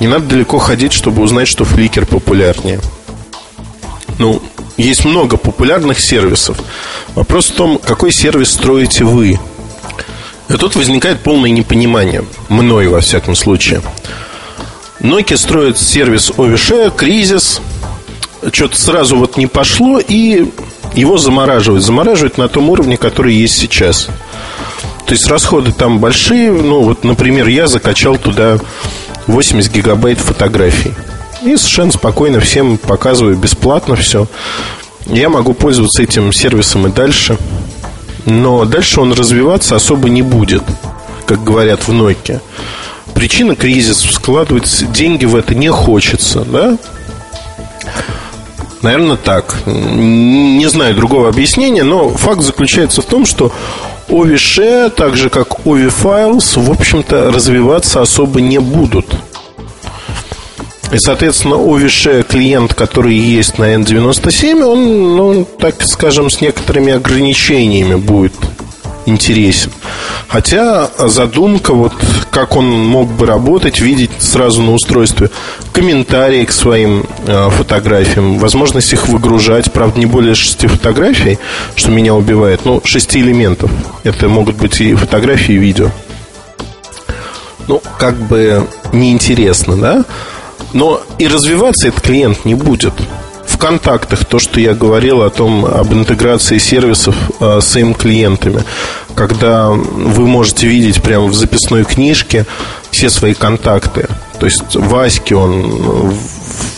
Не 0.00 0.08
надо 0.08 0.26
далеко 0.26 0.58
ходить, 0.58 0.92
чтобы 0.92 1.22
узнать, 1.22 1.48
что 1.48 1.64
Flickr 1.64 2.04
популярнее. 2.04 2.80
Ну, 4.18 4.42
есть 4.76 5.04
много 5.04 5.36
популярных 5.36 6.00
сервисов. 6.00 6.58
Вопрос 7.14 7.50
в 7.50 7.54
том, 7.54 7.78
какой 7.78 8.12
сервис 8.12 8.50
строите 8.50 9.04
вы. 9.04 9.38
И 10.48 10.54
тут 10.54 10.74
возникает 10.76 11.20
полное 11.20 11.50
непонимание. 11.50 12.24
Мной, 12.48 12.88
во 12.88 13.00
всяком 13.00 13.36
случае. 13.36 13.80
Nokia 15.00 15.36
строит 15.36 15.78
сервис 15.78 16.30
OVShare, 16.30 16.94
кризис. 16.94 17.60
Что-то 18.50 18.76
сразу 18.76 19.16
вот 19.16 19.36
не 19.36 19.46
пошло, 19.46 20.00
и 20.00 20.46
его 20.94 21.18
замораживают. 21.18 21.84
Замораживают 21.84 22.38
на 22.38 22.48
том 22.48 22.70
уровне, 22.70 22.96
который 22.96 23.34
есть 23.34 23.56
сейчас. 23.56 24.08
То 25.06 25.12
есть 25.12 25.26
расходы 25.28 25.72
там 25.72 25.98
большие. 25.98 26.50
Ну, 26.50 26.82
вот, 26.82 27.04
например, 27.04 27.48
я 27.48 27.66
закачал 27.66 28.16
туда 28.16 28.58
80 29.26 29.72
гигабайт 29.72 30.18
фотографий. 30.18 30.92
И 31.42 31.56
совершенно 31.56 31.92
спокойно 31.92 32.40
всем 32.40 32.78
показываю 32.78 33.36
бесплатно 33.36 33.96
все. 33.96 34.26
Я 35.06 35.28
могу 35.28 35.54
пользоваться 35.54 36.02
этим 36.02 36.32
сервисом 36.32 36.86
и 36.86 36.90
дальше. 36.90 37.36
Но 38.24 38.64
дальше 38.64 39.00
он 39.00 39.12
развиваться 39.12 39.74
особо 39.74 40.08
не 40.08 40.22
будет, 40.22 40.62
как 41.26 41.42
говорят 41.42 41.88
в 41.88 41.90
Nokia. 41.90 42.40
Причина 43.14 43.56
кризис 43.56 44.00
складывать 44.00 44.92
деньги 44.92 45.24
в 45.24 45.34
это 45.34 45.54
не 45.54 45.68
хочется, 45.68 46.44
да? 46.44 46.78
Наверное, 48.82 49.16
так. 49.16 49.56
Не 49.66 50.68
знаю 50.68 50.94
другого 50.94 51.28
объяснения, 51.28 51.84
но 51.84 52.10
факт 52.10 52.42
заключается 52.42 53.00
в 53.00 53.06
том, 53.06 53.24
что 53.24 53.52
Ovi 54.08 54.90
так 54.90 55.16
же 55.16 55.30
как 55.30 55.60
Ovi 55.64 55.88
Files, 55.90 56.60
в 56.60 56.70
общем-то, 56.70 57.30
развиваться 57.30 58.02
особо 58.02 58.40
не 58.40 58.58
будут. 58.58 59.06
И, 60.90 60.98
соответственно, 60.98 61.54
Ovi 61.54 62.22
клиент, 62.24 62.74
который 62.74 63.14
есть 63.14 63.58
на 63.58 63.74
N97, 63.74 64.62
он, 64.62 65.16
ну, 65.16 65.44
так 65.44 65.82
скажем, 65.84 66.28
с 66.28 66.40
некоторыми 66.40 66.92
ограничениями 66.92 67.94
будет 67.94 68.34
интересен. 69.06 69.70
Хотя 70.28 70.90
задумка, 70.96 71.74
вот 71.74 71.92
как 72.30 72.56
он 72.56 72.66
мог 72.86 73.08
бы 73.08 73.26
работать, 73.26 73.80
видеть 73.80 74.10
сразу 74.18 74.62
на 74.62 74.72
устройстве 74.72 75.30
комментарии 75.72 76.44
к 76.44 76.52
своим 76.52 77.04
э, 77.26 77.50
фотографиям, 77.50 78.38
возможность 78.38 78.92
их 78.92 79.08
выгружать, 79.08 79.72
правда, 79.72 79.98
не 79.98 80.06
более 80.06 80.34
шести 80.34 80.66
фотографий, 80.66 81.38
что 81.74 81.90
меня 81.90 82.14
убивает, 82.14 82.64
ну, 82.64 82.80
шести 82.84 83.20
элементов. 83.20 83.70
Это 84.04 84.28
могут 84.28 84.56
быть 84.56 84.80
и 84.80 84.94
фотографии, 84.94 85.54
и 85.54 85.58
видео. 85.58 85.90
Ну, 87.68 87.80
как 87.98 88.16
бы 88.16 88.66
неинтересно, 88.92 89.76
да? 89.76 90.04
Но 90.72 91.00
и 91.18 91.26
развиваться 91.26 91.88
этот 91.88 92.00
клиент 92.00 92.44
не 92.44 92.54
будет 92.54 92.94
контактах 93.62 94.24
то, 94.24 94.40
что 94.40 94.58
я 94.58 94.74
говорил 94.74 95.22
о 95.22 95.30
том, 95.30 95.64
об 95.64 95.92
интеграции 95.92 96.58
сервисов 96.58 97.14
э, 97.38 97.60
с 97.60 97.76
им 97.76 97.94
клиентами, 97.94 98.64
когда 99.14 99.70
вы 99.70 100.26
можете 100.26 100.66
видеть 100.66 101.00
прямо 101.00 101.26
в 101.26 101.34
записной 101.34 101.84
книжке 101.84 102.44
все 102.90 103.08
свои 103.08 103.34
контакты. 103.34 104.08
То 104.40 104.46
есть 104.46 104.74
Ваське 104.74 105.36
он 105.36 106.12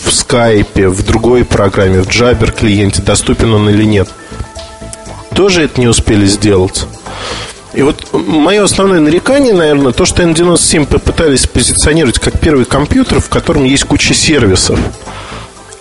в 0.04 0.12
скайпе, 0.12 0.88
в 0.88 1.02
другой 1.06 1.46
программе, 1.46 2.02
в 2.02 2.08
Jabber 2.08 2.52
клиенте, 2.52 3.00
доступен 3.00 3.54
он 3.54 3.70
или 3.70 3.84
нет. 3.84 4.10
Тоже 5.34 5.62
это 5.62 5.80
не 5.80 5.88
успели 5.88 6.26
сделать. 6.26 6.86
И 7.72 7.80
вот 7.80 8.12
мое 8.12 8.62
основное 8.62 9.00
нарекание, 9.00 9.54
наверное, 9.54 9.92
то, 9.92 10.04
что 10.04 10.22
N97 10.22 10.84
попытались 10.84 11.46
позиционировать 11.46 12.18
как 12.18 12.38
первый 12.38 12.66
компьютер, 12.66 13.20
в 13.20 13.30
котором 13.30 13.64
есть 13.64 13.84
куча 13.84 14.12
сервисов. 14.12 14.78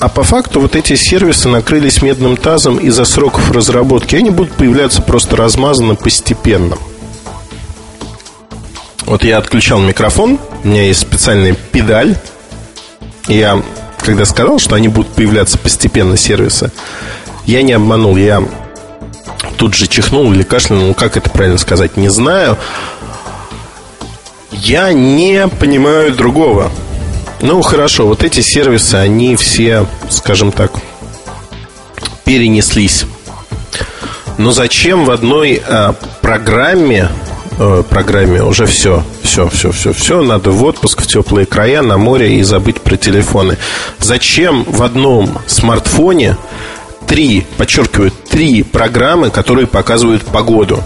А 0.04 0.10
по 0.10 0.24
факту 0.24 0.60
вот 0.60 0.76
эти 0.76 0.96
сервисы 0.96 1.48
накрылись 1.48 2.02
медным 2.02 2.36
тазом 2.36 2.76
из-за 2.76 3.06
сроков 3.06 3.50
разработки. 3.52 4.18
Они 4.18 4.32
будут 4.32 4.52
появляться 4.52 5.02
просто 5.02 5.38
размазанно 5.38 5.96
постепенно. 5.96 6.78
Вот 9.06 9.24
я 9.24 9.38
отключал 9.38 9.80
микрофон, 9.80 10.40
у 10.62 10.68
меня 10.68 10.88
есть 10.88 11.00
специальная 11.00 11.54
педаль. 11.54 12.18
Я, 13.30 13.64
когда 13.98 14.26
сказал, 14.26 14.60
что 14.60 14.76
они 14.76 14.90
будут 14.90 15.14
появляться 15.14 15.58
постепенно, 15.58 16.18
сервисы, 16.18 16.74
я 17.46 17.62
не 17.62 17.72
обманул, 17.72 18.18
я 18.18 18.44
тут 19.56 19.74
же 19.74 19.88
чихнул 19.88 20.34
или 20.34 20.44
кашлянул, 20.44 20.94
как 20.96 21.16
это 21.16 21.30
правильно 21.30 21.58
сказать, 21.58 21.96
не 21.96 22.10
знаю. 22.10 22.58
Я 24.52 24.92
не 24.92 25.48
понимаю 25.48 26.14
другого. 26.14 26.74
Ну, 27.44 27.62
хорошо, 27.62 28.08
вот 28.08 28.24
эти 28.24 28.40
сервисы, 28.40 28.96
они 28.96 29.36
все, 29.36 29.86
скажем 30.10 30.54
так, 30.54 30.72
перенеслись. 32.24 33.04
Но 34.38 34.52
зачем 34.52 35.04
в 35.04 35.12
одной 35.12 35.62
а, 35.68 35.94
программе, 36.22 37.10
э, 37.60 37.84
программе 37.90 38.42
уже 38.42 38.66
все, 38.66 39.04
все, 39.24 39.50
все, 39.50 39.74
все, 39.74 39.92
все, 39.92 40.22
надо 40.22 40.52
в 40.52 40.64
отпуск, 40.64 41.02
в 41.02 41.06
теплые 41.06 41.46
края, 41.46 41.82
на 41.82 41.98
море 41.98 42.38
и 42.38 42.44
забыть 42.44 42.80
про 42.80 42.96
телефоны. 42.96 43.58
Зачем 44.00 44.64
в 44.64 44.82
одном 44.82 45.38
смартфоне 45.46 46.38
три, 47.08 47.46
подчеркиваю, 47.58 48.14
три 48.30 48.64
программы, 48.64 49.32
которые 49.32 49.68
показывают 49.68 50.24
погоду? 50.24 50.82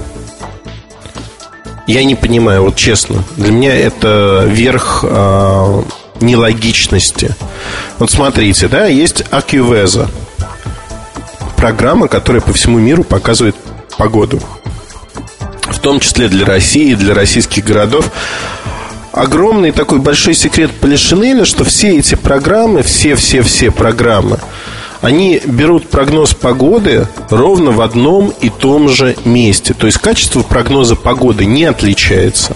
Я 1.86 2.04
не 2.04 2.16
понимаю, 2.16 2.64
вот 2.64 2.76
честно. 2.76 3.24
Для 3.36 3.52
меня 3.52 3.76
это 3.76 4.44
верх 4.48 5.06
э, 5.08 5.84
нелогичности. 6.22 7.36
Вот 8.00 8.12
смотрите, 8.12 8.68
да, 8.68 8.86
есть 8.86 9.22
AccuVezo. 9.32 10.10
Программа, 11.56 12.08
которая 12.08 12.42
по 12.42 12.54
всему 12.54 12.80
миру 12.80 13.04
показывает 13.04 13.56
погоду. 13.98 14.40
В 15.64 15.80
том 15.80 16.00
числе 16.00 16.30
для 16.30 16.46
России, 16.46 16.94
для 16.94 17.14
российских 17.14 17.66
городов. 17.66 18.12
Огромный 19.12 19.72
такой 19.72 20.00
большой 20.00 20.36
секрет 20.36 20.72
Полишинеля, 20.72 21.46
что 21.46 21.64
все 21.64 21.98
эти 21.98 22.16
программы, 22.16 22.84
все-все-все 22.84 23.72
программы– 23.72 24.40
они 25.02 25.40
берут 25.46 25.88
прогноз 25.90 26.34
погоды 26.34 27.08
ровно 27.30 27.72
в 27.72 27.82
одном 27.82 28.34
и 28.42 28.50
том 28.50 28.90
же 28.90 29.16
месте. 29.26 29.74
То 29.74 29.86
есть 29.86 30.00
качество 30.00 30.42
прогноза 30.42 30.96
погоды 30.96 31.46
не 31.46 31.66
отличается. 31.66 32.56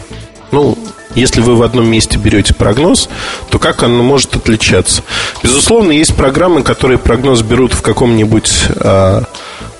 Ну, 0.51 0.77
если 1.15 1.41
вы 1.41 1.55
в 1.55 1.63
одном 1.63 1.89
месте 1.89 2.17
берете 2.17 2.53
прогноз, 2.53 3.09
то 3.49 3.59
как 3.59 3.83
оно 3.83 4.03
может 4.03 4.35
отличаться? 4.35 5.03
Безусловно, 5.43 5.91
есть 5.91 6.15
программы, 6.15 6.63
которые 6.63 6.97
прогноз 6.97 7.41
берут 7.41 7.73
в 7.73 7.81
каком-нибудь 7.81 8.51
э, 8.75 9.21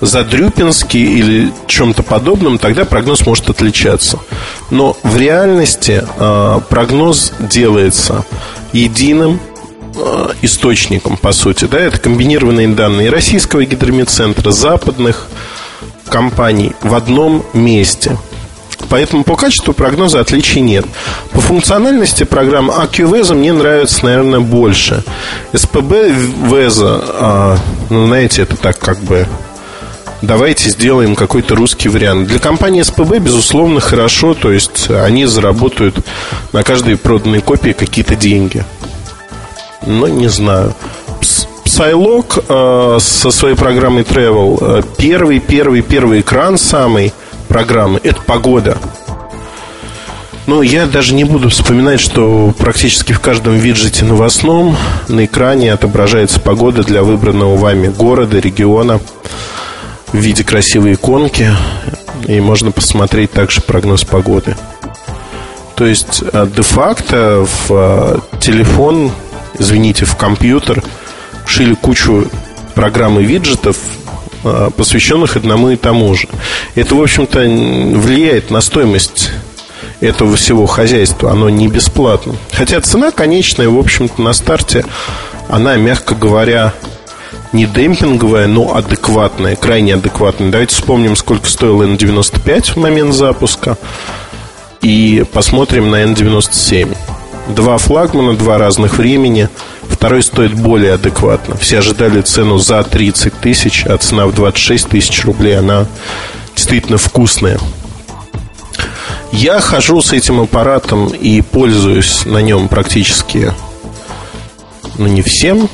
Задрюпинске 0.00 0.98
или 0.98 1.52
чем-то 1.66 2.02
подобном, 2.02 2.58
тогда 2.58 2.84
прогноз 2.84 3.24
может 3.24 3.48
отличаться. 3.48 4.18
Но 4.70 4.96
в 5.02 5.16
реальности 5.16 6.02
э, 6.04 6.60
прогноз 6.68 7.32
делается 7.38 8.24
единым 8.72 9.40
Э, 9.94 10.30
источником, 10.40 11.16
по 11.16 11.32
сути. 11.32 11.66
Да, 11.66 11.78
это 11.78 11.98
комбинированные 11.98 12.68
данные 12.68 13.10
российского 13.10 13.64
гидромедцентра, 13.64 14.50
западных 14.50 15.28
компаний 16.08 16.72
в 16.80 16.94
одном 16.94 17.44
месте. 17.52 18.16
Поэтому 18.88 19.24
по 19.24 19.36
качеству 19.36 19.72
прогноза 19.72 20.20
отличий 20.20 20.60
нет. 20.60 20.84
По 21.32 21.40
функциональности 21.40 22.24
программ 22.24 22.70
AccuVeza 22.70 23.34
мне 23.34 23.52
нравится, 23.52 24.04
наверное, 24.04 24.40
больше. 24.40 25.02
SPB 25.52 26.48
Veza, 26.50 27.02
а, 27.14 27.58
ну, 27.90 28.06
знаете, 28.06 28.42
это 28.42 28.56
так 28.56 28.78
как 28.78 28.98
бы 28.98 29.26
давайте 30.20 30.70
сделаем 30.70 31.14
какой-то 31.14 31.54
русский 31.54 31.88
вариант. 31.88 32.28
Для 32.28 32.38
компании 32.38 32.82
СПБ, 32.82 33.18
безусловно, 33.18 33.80
хорошо, 33.80 34.34
то 34.34 34.52
есть 34.52 34.90
они 34.90 35.26
заработают 35.26 35.96
на 36.52 36.62
каждой 36.62 36.96
проданной 36.96 37.40
копии 37.40 37.72
какие-то 37.72 38.14
деньги 38.14 38.64
но 39.86 40.08
не 40.08 40.28
знаю. 40.28 40.74
Psylog 41.64 42.44
э, 42.48 42.98
со 43.00 43.30
своей 43.30 43.56
программой 43.56 44.02
Travel 44.02 44.58
э, 44.60 44.82
первый, 44.98 45.38
первый, 45.38 45.80
первый 45.82 46.20
экран 46.20 46.58
самой 46.58 47.12
программы 47.52 48.00
это 48.02 48.22
погода. 48.22 48.78
Ну, 50.46 50.62
я 50.62 50.86
даже 50.86 51.12
не 51.12 51.24
буду 51.24 51.50
вспоминать, 51.50 52.00
что 52.00 52.54
практически 52.56 53.12
в 53.12 53.20
каждом 53.20 53.58
виджете 53.58 54.06
новостном 54.06 54.74
на 55.08 55.26
экране 55.26 55.70
отображается 55.70 56.40
погода 56.40 56.82
для 56.82 57.02
выбранного 57.02 57.56
вами 57.56 57.88
города, 57.88 58.38
региона 58.38 59.00
в 60.12 60.16
виде 60.16 60.44
красивой 60.44 60.94
иконки. 60.94 61.50
И 62.26 62.40
можно 62.40 62.70
посмотреть 62.70 63.32
также 63.32 63.60
прогноз 63.60 64.04
погоды. 64.04 64.56
То 65.74 65.86
есть, 65.86 66.22
э, 66.32 66.46
де-факто 66.56 67.46
в 67.46 67.70
э, 67.70 68.18
телефон 68.40 69.12
извините, 69.58 70.06
в 70.06 70.16
компьютер, 70.16 70.82
шили 71.46 71.74
кучу 71.74 72.28
программ 72.74 73.20
и 73.20 73.24
виджетов, 73.24 73.76
посвященных 74.76 75.36
одному 75.36 75.70
и 75.70 75.76
тому 75.76 76.14
же. 76.14 76.28
Это, 76.74 76.94
в 76.94 77.02
общем-то, 77.02 77.40
влияет 77.40 78.50
на 78.50 78.60
стоимость 78.60 79.30
этого 80.00 80.36
всего 80.36 80.66
хозяйства. 80.66 81.30
Оно 81.30 81.48
не 81.48 81.68
бесплатно. 81.68 82.34
Хотя 82.52 82.80
цена 82.80 83.10
конечная, 83.10 83.68
в 83.68 83.78
общем-то, 83.78 84.20
на 84.20 84.32
старте, 84.32 84.84
она, 85.48 85.76
мягко 85.76 86.14
говоря, 86.14 86.74
не 87.52 87.66
демпинговая, 87.66 88.46
но 88.46 88.74
адекватная, 88.74 89.56
крайне 89.56 89.94
адекватная. 89.94 90.50
Давайте 90.50 90.74
вспомним, 90.74 91.16
сколько 91.16 91.46
стоил 91.46 91.82
N95 91.82 92.72
в 92.72 92.76
момент 92.76 93.14
запуска 93.14 93.76
и 94.80 95.24
посмотрим 95.32 95.90
на 95.90 96.02
N97. 96.02 96.96
Два 97.48 97.78
флагмана, 97.78 98.34
два 98.34 98.58
разных 98.58 98.98
времени. 98.98 99.48
Второй 99.88 100.22
стоит 100.22 100.54
более 100.54 100.94
адекватно. 100.94 101.56
Все 101.56 101.78
ожидали 101.78 102.20
цену 102.22 102.58
за 102.58 102.82
30 102.82 103.34
тысяч, 103.40 103.84
а 103.86 103.96
цена 103.98 104.26
в 104.26 104.34
26 104.34 104.88
тысяч 104.88 105.24
рублей, 105.24 105.58
она 105.58 105.86
действительно 106.54 106.98
вкусная. 106.98 107.58
Я 109.32 109.60
хожу 109.60 110.02
с 110.02 110.12
этим 110.12 110.40
аппаратом 110.40 111.08
и 111.08 111.40
пользуюсь 111.40 112.26
на 112.26 112.42
нем 112.42 112.68
практически, 112.68 113.52
ну 114.98 115.06
не 115.06 115.22
всем, 115.22 115.68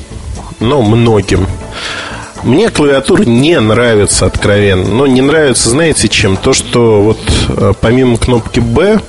но 0.59 0.81
многим. 0.81 1.45
Мне 2.43 2.69
клавиатура 2.69 3.23
не 3.23 3.59
нравится 3.59 4.25
откровенно. 4.25 4.87
Но 4.87 5.07
не 5.07 5.21
нравится, 5.21 5.69
знаете, 5.69 6.07
чем? 6.07 6.37
То, 6.37 6.53
что 6.53 7.01
вот 7.01 7.19
э, 7.49 7.73
помимо 7.81 8.17
кнопки 8.17 8.61
B 8.61 9.01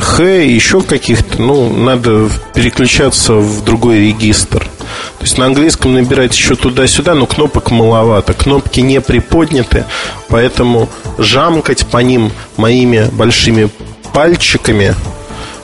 Х 0.00 0.22
еще 0.24 0.80
каких-то, 0.80 1.40
ну, 1.42 1.72
надо 1.72 2.28
переключаться 2.54 3.34
в 3.34 3.64
другой 3.64 4.00
регистр. 4.00 4.60
То 4.60 5.24
есть 5.24 5.38
на 5.38 5.46
английском 5.46 5.94
набирать 5.94 6.36
еще 6.36 6.54
туда-сюда, 6.54 7.14
но 7.14 7.26
кнопок 7.26 7.70
маловато. 7.70 8.32
Кнопки 8.32 8.80
не 8.80 9.00
приподняты, 9.00 9.84
поэтому 10.28 10.88
жамкать 11.18 11.86
по 11.86 11.98
ним 11.98 12.32
моими 12.56 13.08
большими 13.12 13.68
пальчиками 14.12 14.94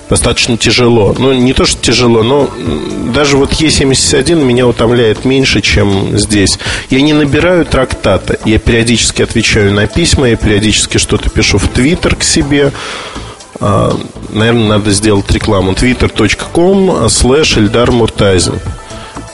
достаточно 0.08 0.56
тяжело. 0.56 1.14
Ну, 1.18 1.32
не 1.32 1.52
то, 1.52 1.64
что 1.64 1.80
тяжело, 1.80 2.22
но 2.22 2.50
даже 3.14 3.36
вот 3.36 3.52
Е71 3.52 4.44
меня 4.44 4.66
утомляет 4.66 5.24
меньше, 5.24 5.60
чем 5.60 6.18
здесь. 6.18 6.58
Я 6.90 7.00
не 7.00 7.12
набираю 7.12 7.64
трактата. 7.64 8.38
Я 8.44 8.58
периодически 8.58 9.22
отвечаю 9.22 9.72
на 9.72 9.86
письма, 9.86 10.28
я 10.28 10.36
периодически 10.36 10.98
что-то 10.98 11.30
пишу 11.30 11.58
в 11.58 11.68
Твиттер 11.68 12.16
к 12.16 12.22
себе. 12.22 12.72
А, 13.60 13.96
наверное, 14.30 14.78
надо 14.78 14.90
сделать 14.90 15.30
рекламу. 15.30 15.72
twitter.com 15.72 17.06
slash 17.06 17.58
Эльдар 17.58 17.90
Муртазин. 17.90 18.60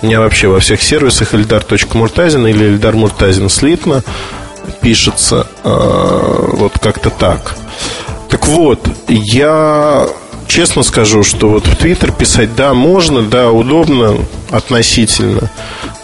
У 0.03 0.07
меня 0.07 0.21
вообще 0.21 0.49
во 0.49 0.61
всех 0.61 0.83
сервисах 0.83 1.35
Эльдар.Муртазин 1.35 2.47
или 2.47 2.65
Эльдар 2.67 2.95
Муртазин 2.95 3.49
слитно 3.49 4.03
пишется 4.81 5.47
а, 5.65 6.51
вот 6.53 6.79
как-то 6.79 7.11
так. 7.11 7.57
Так 8.29 8.47
вот, 8.47 8.81
я 9.09 10.07
честно 10.47 10.83
скажу, 10.83 11.23
что 11.23 11.49
вот 11.49 11.67
в 11.67 11.77
Твиттер 11.77 12.13
писать, 12.13 12.55
да, 12.55 12.75
можно, 12.75 13.23
да, 13.23 13.51
удобно 13.51 14.17
относительно, 14.51 15.51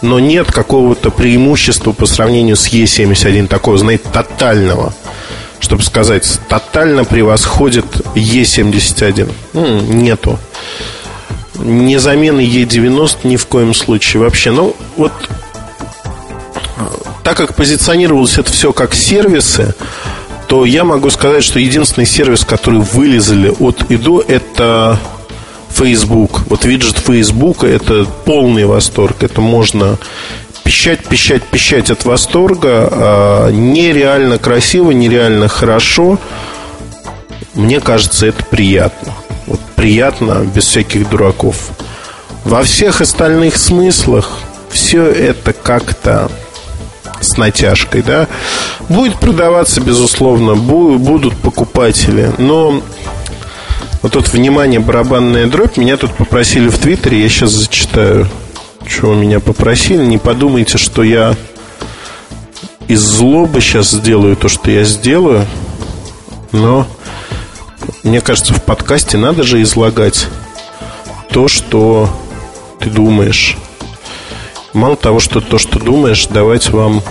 но 0.01 0.19
нет 0.19 0.51
какого-то 0.51 1.11
преимущества 1.11 1.91
по 1.91 2.05
сравнению 2.05 2.55
с 2.55 2.67
Е71, 2.67 3.47
такого, 3.47 3.77
знаете, 3.77 4.05
тотального 4.11 4.93
чтобы 5.59 5.83
сказать, 5.83 6.39
тотально 6.49 7.03
превосходит 7.03 7.85
Е71. 8.15 9.31
Нету. 9.53 10.39
Не 11.55 11.99
замены 11.99 12.41
Е90 12.41 13.17
ни 13.23 13.35
в 13.35 13.45
коем 13.47 13.73
случае 13.73 14.21
вообще. 14.21 14.51
Ну, 14.51 14.75
вот 14.95 15.11
так 17.23 17.35
как 17.35 17.55
позиционировалось 17.55 18.37
это 18.37 18.51
все 18.51 18.71
как 18.71 18.93
сервисы, 18.93 19.75
то 20.47 20.63
я 20.63 20.85
могу 20.85 21.09
сказать, 21.09 21.43
что 21.43 21.59
единственный 21.59 22.05
сервис, 22.05 22.45
который 22.45 22.79
вылезали 22.79 23.53
от 23.59 23.91
и 23.91 23.97
до, 23.97 24.23
это 24.25 24.97
Facebook. 25.69 26.43
Вот 26.49 26.63
виджет 26.65 26.97
Facebook 26.97 27.63
это 27.63 28.05
полный 28.25 28.65
восторг. 28.65 29.23
Это 29.23 29.41
можно 29.41 29.97
пищать, 30.67 30.99
пищать, 31.07 31.43
пищать 31.43 31.89
от 31.91 32.03
восторга. 32.03 32.89
А, 32.91 33.49
нереально 33.51 34.37
красиво, 34.37 34.91
нереально 34.91 35.47
хорошо. 35.47 36.19
Мне 37.53 37.79
кажется, 37.79 38.25
это 38.25 38.43
приятно. 38.43 39.13
Вот 39.45 39.61
приятно, 39.77 40.45
без 40.53 40.65
всяких 40.65 41.09
дураков. 41.09 41.69
Во 42.43 42.63
всех 42.63 42.99
остальных 42.99 43.55
смыслах 43.55 44.39
все 44.69 45.05
это 45.05 45.53
как-то 45.53 46.29
с 47.21 47.37
натяжкой, 47.37 48.01
да. 48.01 48.27
Будет 48.89 49.21
продаваться, 49.21 49.79
безусловно, 49.79 50.55
будут 50.55 51.37
покупатели, 51.37 52.29
но 52.37 52.83
Вот 54.01 54.11
тут, 54.11 54.33
внимание, 54.33 54.81
барабанная 54.81 55.47
дробь. 55.47 55.77
Меня 55.77 55.95
тут 55.95 56.13
попросили 56.13 56.67
в 56.67 56.77
Твиттере, 56.77 57.21
я 57.21 57.29
сейчас 57.29 57.51
зачитаю, 57.51 58.27
чего 58.89 59.13
меня 59.13 59.39
попросили. 59.39 60.05
Не 60.05 60.17
подумайте, 60.17 60.77
что 60.77 61.03
я 61.03 61.35
из 62.87 63.01
злобы 63.01 63.61
сейчас 63.61 63.91
сделаю 63.91 64.35
то, 64.35 64.47
что 64.47 64.71
я 64.71 64.83
сделаю. 64.83 65.45
Но 66.51 66.87
мне 68.03 68.21
кажется, 68.21 68.53
в 68.53 68.63
подкасте 68.63 69.17
надо 69.17 69.43
же 69.43 69.61
излагать 69.61 70.27
то, 71.29 71.47
что 71.47 72.09
ты 72.79 72.89
думаешь. 72.89 73.57
Мало 74.73 74.95
того, 74.95 75.19
что 75.19 75.41
то, 75.41 75.57
что 75.57 75.79
думаешь, 75.79 76.27
давать 76.27 76.69
вам 76.69 77.01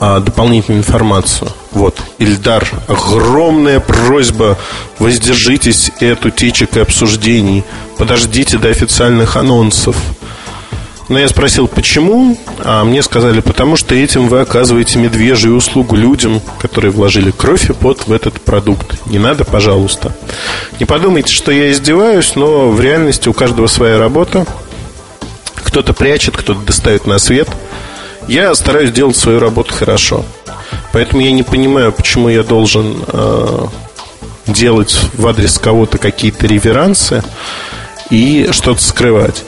а, 0.00 0.20
дополнительную 0.20 0.80
информацию. 0.80 1.50
Вот, 1.72 2.00
Ильдар, 2.18 2.68
огромная 2.86 3.80
просьба, 3.80 4.58
воздержитесь 4.98 5.90
от 6.00 6.24
утечек 6.24 6.76
и 6.76 6.80
обсуждений, 6.80 7.64
подождите 7.98 8.58
до 8.58 8.68
официальных 8.68 9.36
анонсов. 9.36 9.96
Но 11.08 11.18
я 11.18 11.28
спросил, 11.28 11.66
почему, 11.68 12.36
а 12.62 12.84
мне 12.84 13.02
сказали, 13.02 13.40
потому 13.40 13.76
что 13.76 13.94
этим 13.94 14.28
вы 14.28 14.40
оказываете 14.40 14.98
медвежью 14.98 15.56
услугу 15.56 15.96
людям, 15.96 16.42
которые 16.60 16.90
вложили 16.90 17.30
кровь 17.30 17.70
и 17.70 17.72
пот 17.72 18.06
в 18.06 18.12
этот 18.12 18.40
продукт. 18.42 19.06
Не 19.06 19.18
надо, 19.18 19.44
пожалуйста. 19.44 20.12
Не 20.78 20.84
подумайте, 20.84 21.32
что 21.32 21.50
я 21.50 21.72
издеваюсь, 21.72 22.36
но 22.36 22.68
в 22.70 22.80
реальности 22.80 23.28
у 23.28 23.32
каждого 23.32 23.68
своя 23.68 23.98
работа. 23.98 24.46
Кто-то 25.54 25.94
прячет, 25.94 26.36
кто-то 26.36 26.60
достает 26.60 27.06
на 27.06 27.18
свет. 27.18 27.48
Я 28.28 28.54
стараюсь 28.54 28.92
делать 28.92 29.16
свою 29.16 29.40
работу 29.40 29.72
хорошо. 29.72 30.24
Поэтому 30.92 31.22
я 31.22 31.32
не 31.32 31.42
понимаю, 31.42 31.92
почему 31.92 32.28
я 32.28 32.42
должен 32.42 33.02
э, 33.06 33.66
делать 34.46 34.98
в 35.14 35.26
адрес 35.26 35.58
кого-то 35.58 35.96
какие-то 35.96 36.46
реверансы 36.46 37.22
и 38.10 38.48
что-то 38.52 38.82
скрывать. 38.82 39.44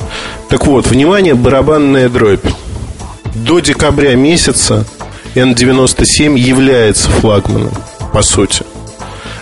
Так 0.48 0.66
вот, 0.66 0.86
внимание, 0.86 1.34
барабанная 1.34 2.08
дробь. 2.08 2.44
До 3.34 3.60
декабря 3.60 4.14
месяца 4.14 4.86
N97 5.34 6.38
является 6.38 7.10
флагманом, 7.10 7.72
по 8.12 8.22
сути. 8.22 8.64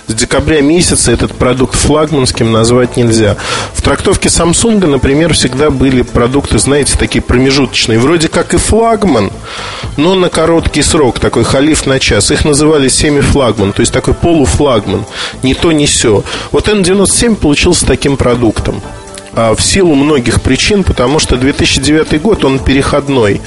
С 0.09 0.15
декабря 0.15 0.63
месяца 0.63 1.13
этот 1.13 1.35
продукт 1.35 1.75
флагманским 1.75 2.51
назвать 2.51 2.97
нельзя. 2.97 3.37
В 3.75 3.83
трактовке 3.83 4.31
Samsung, 4.31 4.87
например, 4.87 5.35
всегда 5.35 5.71
были 5.71 6.01
продукты, 6.01 6.59
знаете, 6.59 6.97
такие 6.99 7.21
промежуточные. 7.21 7.99
Вроде 7.99 8.29
как 8.29 8.55
и 8.55 8.57
флагман, 8.57 9.31
но 9.99 10.15
на 10.15 10.31
короткий 10.31 10.81
срок, 10.81 11.19
такой 11.19 11.45
халиф 11.45 11.85
на 11.85 12.01
час. 12.01 12.31
Их 12.31 12.47
называли 12.47 12.89
семи-флагман, 12.89 13.75
то 13.75 13.81
есть 13.81 13.93
такой 13.93 14.15
полуфлагман. 14.15 15.05
Ни 15.43 15.53
то, 15.53 15.73
ни 15.73 15.85
все. 15.85 16.25
Вот 16.53 16.69
N97 16.69 17.37
получился 17.37 17.85
таким 17.85 18.17
продуктом. 18.17 18.81
А, 19.41 19.55
в 19.55 19.63
силу 19.63 19.95
многих 19.95 20.41
причин, 20.41 20.83
потому 20.83 21.21
что 21.21 21.37
2009 21.37 22.21
год, 22.21 22.45
он 22.45 22.59
переходной. 22.59 23.41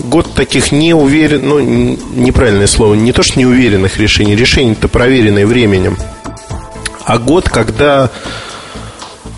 Год 0.00 0.34
таких 0.34 0.72
неуверенных, 0.72 1.44
ну, 1.44 1.60
неправильное 1.60 2.66
слово, 2.66 2.94
не 2.94 3.12
то 3.12 3.22
что 3.22 3.38
неуверенных 3.38 3.96
решений, 3.98 4.34
решения-то 4.34 4.88
проверенные 4.88 5.46
временем, 5.46 5.96
а 7.04 7.18
год, 7.18 7.48
когда 7.48 8.10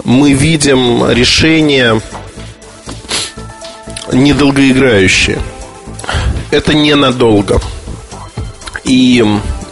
мы 0.04 0.32
видим 0.32 1.10
решения 1.10 2.00
недолгоиграющие. 4.10 5.40
Это 6.50 6.72
ненадолго. 6.72 7.60
И, 8.84 9.22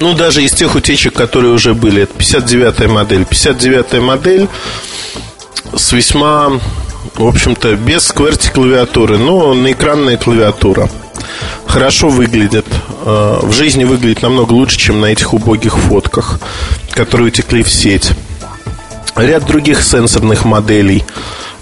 ну, 0.01 0.13
даже 0.13 0.43
из 0.43 0.53
тех 0.53 0.75
утечек, 0.75 1.15
которые 1.15 1.55
уже 1.55 1.73
были, 1.73 2.03
это 2.03 2.13
59-я 2.19 2.89
модель. 2.89 3.23
59-я 3.23 4.01
модель 4.03 4.49
с 5.75 5.93
весьма, 5.93 6.61
в 7.15 7.27
общем-то, 7.27 7.77
без 7.77 8.11
QWERTY 8.11 8.53
клавиатуры, 8.53 9.19
но 9.19 9.55
на 9.55 9.73
экранная 9.73 10.17
клавиатура. 10.17 10.89
Хорошо 11.67 12.09
выглядит. 12.09 12.67
Э, 13.05 13.41
в 13.43 13.53
жизни 13.53 13.85
выглядит 13.85 14.23
намного 14.23 14.53
лучше, 14.53 14.79
чем 14.79 15.01
на 15.01 15.07
этих 15.07 15.33
убогих 15.35 15.77
фотках, 15.77 16.41
которые 16.93 17.29
утекли 17.29 17.63
в 17.63 17.71
сеть. 17.71 18.11
Ряд 19.17 19.47
других 19.47 19.83
сенсорных 19.83 20.45
моделей 20.45 21.05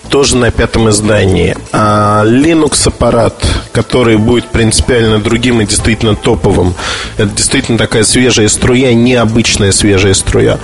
тоже 0.09 0.37
на 0.37 0.51
пятом 0.51 0.89
издании. 0.89 1.57
А 1.73 2.25
Linux 2.25 2.89
аппарат, 2.89 3.45
который 3.73 4.17
будет 4.17 4.49
принципиально 4.49 5.19
другим 5.19 5.61
и 5.61 5.67
действительно 5.67 6.17
топовым. 6.17 6.75
Это 7.17 7.31
действительно 7.31 7.79
такая 7.79 8.05
свежая 8.05 8.49
струя, 8.49 8.95
необычная 8.95 9.73
свежая 9.73 10.15
струя. 10.15 10.59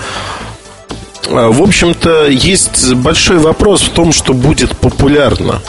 А, 1.28 1.50
в 1.50 1.62
общем-то, 1.62 2.26
есть 2.28 2.94
большой 2.94 3.38
вопрос 3.38 3.82
в 3.82 3.90
том, 3.90 4.12
что 4.12 4.34
будет 4.34 4.76
популярно. 4.76 5.60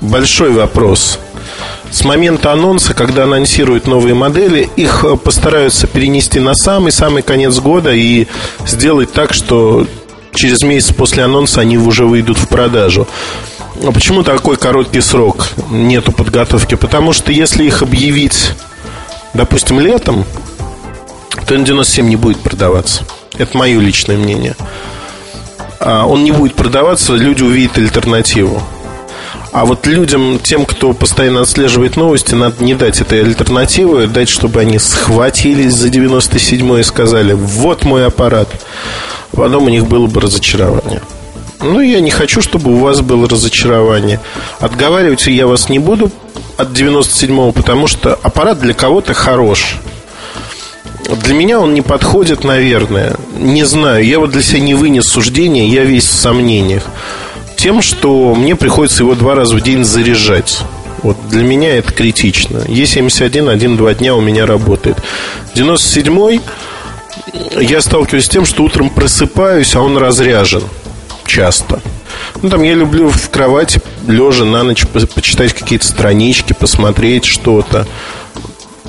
Большой 0.00 0.50
вопрос. 0.50 1.18
С 1.90 2.04
момента 2.04 2.52
анонса, 2.52 2.92
когда 2.94 3.24
анонсируют 3.24 3.86
новые 3.86 4.14
модели, 4.14 4.68
их 4.76 5.04
э, 5.04 5.16
постараются 5.16 5.86
перенести 5.86 6.38
на 6.38 6.54
самый-самый 6.54 7.22
конец 7.22 7.58
года 7.58 7.92
и 7.92 8.26
сделать 8.66 9.12
так, 9.12 9.32
что 9.32 9.86
через 10.34 10.62
месяц 10.62 10.94
после 10.94 11.24
анонса 11.24 11.62
они 11.62 11.78
уже 11.78 12.04
выйдут 12.04 12.38
в 12.38 12.46
продажу. 12.46 13.08
А 13.82 13.90
почему 13.92 14.22
такой 14.22 14.56
короткий 14.56 15.00
срок 15.00 15.48
нету 15.70 16.12
подготовки? 16.12 16.74
Потому 16.74 17.12
что 17.12 17.32
если 17.32 17.64
их 17.64 17.82
объявить, 17.82 18.52
допустим, 19.32 19.80
летом, 19.80 20.24
то 21.46 21.54
N97 21.54 22.02
не 22.02 22.16
будет 22.16 22.40
продаваться. 22.40 23.04
Это 23.36 23.56
мое 23.56 23.80
личное 23.80 24.16
мнение. 24.16 24.56
А, 25.80 26.06
он 26.06 26.24
не 26.24 26.32
будет 26.32 26.54
продаваться, 26.54 27.14
люди 27.14 27.42
увидят 27.42 27.78
альтернативу. 27.78 28.62
А 29.52 29.64
вот 29.64 29.86
людям, 29.86 30.38
тем, 30.42 30.66
кто 30.66 30.92
постоянно 30.92 31.40
отслеживает 31.40 31.96
новости, 31.96 32.34
надо 32.34 32.62
не 32.62 32.74
дать 32.74 33.00
этой 33.00 33.22
альтернативы, 33.22 34.06
дать, 34.06 34.28
чтобы 34.28 34.60
они 34.60 34.78
схватились 34.78 35.74
за 35.74 35.88
97 35.88 36.78
и 36.78 36.82
сказали, 36.82 37.32
вот 37.32 37.84
мой 37.84 38.06
аппарат. 38.06 38.48
Потом 39.32 39.64
у 39.64 39.68
них 39.68 39.86
было 39.86 40.06
бы 40.06 40.20
разочарование. 40.20 41.00
Ну, 41.60 41.80
я 41.80 42.00
не 42.00 42.10
хочу, 42.10 42.40
чтобы 42.40 42.72
у 42.72 42.78
вас 42.78 43.00
было 43.00 43.28
разочарование. 43.28 44.20
Отговаривать 44.60 45.26
я 45.26 45.46
вас 45.46 45.68
не 45.68 45.78
буду 45.78 46.10
от 46.56 46.68
97-го, 46.68 47.52
потому 47.52 47.86
что 47.86 48.18
аппарат 48.22 48.60
для 48.60 48.74
кого-то 48.74 49.14
хорош. 49.14 49.76
Для 51.08 51.34
меня 51.34 51.58
он 51.58 51.72
не 51.72 51.80
подходит, 51.80 52.44
наверное. 52.44 53.16
Не 53.38 53.64
знаю. 53.64 54.04
Я 54.04 54.18
вот 54.20 54.30
для 54.30 54.42
себя 54.42 54.60
не 54.60 54.74
вынес 54.74 55.06
суждения, 55.06 55.66
я 55.66 55.84
весь 55.84 56.04
в 56.04 56.12
сомнениях. 56.12 56.84
Тем, 57.56 57.80
что 57.82 58.34
мне 58.34 58.54
приходится 58.54 59.02
его 59.02 59.14
два 59.14 59.34
раза 59.34 59.56
в 59.56 59.60
день 59.62 59.84
заряжать. 59.84 60.60
Вот 61.02 61.16
для 61.28 61.42
меня 61.42 61.76
это 61.76 61.92
критично. 61.92 62.58
Е71 62.58 63.50
один-два 63.50 63.94
дня 63.94 64.14
у 64.14 64.20
меня 64.20 64.46
работает. 64.46 64.98
97-й 65.54 66.40
я 67.60 67.80
сталкиваюсь 67.80 68.26
с 68.26 68.28
тем, 68.28 68.44
что 68.44 68.64
утром 68.64 68.90
просыпаюсь, 68.90 69.74
а 69.74 69.80
он 69.80 69.96
разряжен 69.96 70.62
часто. 71.26 71.80
Ну, 72.42 72.50
там 72.50 72.62
я 72.62 72.74
люблю 72.74 73.08
в 73.08 73.30
кровати, 73.30 73.80
лежа 74.06 74.44
на 74.44 74.62
ночь, 74.62 74.86
почитать 75.14 75.52
какие-то 75.52 75.86
странички, 75.86 76.52
посмотреть 76.52 77.24
что-то. 77.24 77.86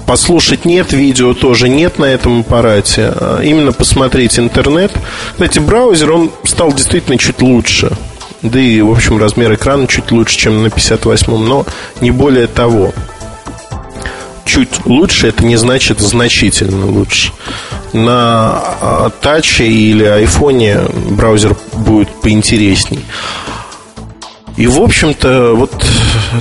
Послушать 0.09 0.65
нет, 0.65 0.91
видео 0.91 1.35
тоже 1.35 1.69
нет 1.69 1.99
на 1.99 2.05
этом 2.05 2.39
аппарате. 2.39 3.13
А 3.15 3.41
именно 3.43 3.71
посмотреть 3.71 4.39
интернет. 4.39 4.91
Кстати, 5.33 5.59
браузер, 5.59 6.11
он 6.11 6.31
стал 6.45 6.73
действительно 6.73 7.19
чуть 7.19 7.43
лучше. 7.43 7.91
Да 8.41 8.59
и, 8.59 8.81
в 8.81 8.89
общем, 8.89 9.19
размер 9.19 9.53
экрана 9.53 9.85
чуть 9.85 10.09
лучше, 10.09 10.35
чем 10.35 10.63
на 10.63 10.67
58-м, 10.69 11.47
но 11.47 11.63
не 12.01 12.09
более 12.09 12.47
того. 12.47 12.91
Чуть 14.45 14.83
лучше 14.87 15.27
это 15.27 15.45
не 15.45 15.57
значит 15.57 15.99
значительно 15.99 16.87
лучше. 16.87 17.31
На 17.93 18.63
а, 18.81 19.11
таче 19.21 19.67
или 19.67 20.05
айфоне 20.05 20.79
браузер 21.11 21.55
будет 21.73 22.09
поинтересней. 22.23 23.05
И, 24.57 24.65
в 24.65 24.81
общем-то, 24.81 25.53
вот 25.53 25.85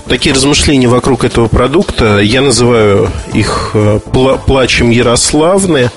такие 0.08 0.34
размышления 0.34 0.88
вокруг 0.88 1.24
этого 1.24 1.48
продукта, 1.48 2.18
я 2.18 2.40
называю 2.40 3.10
их 3.32 3.70
э, 3.74 4.00
плачем 4.46 4.90
Ярославны. 4.90 5.90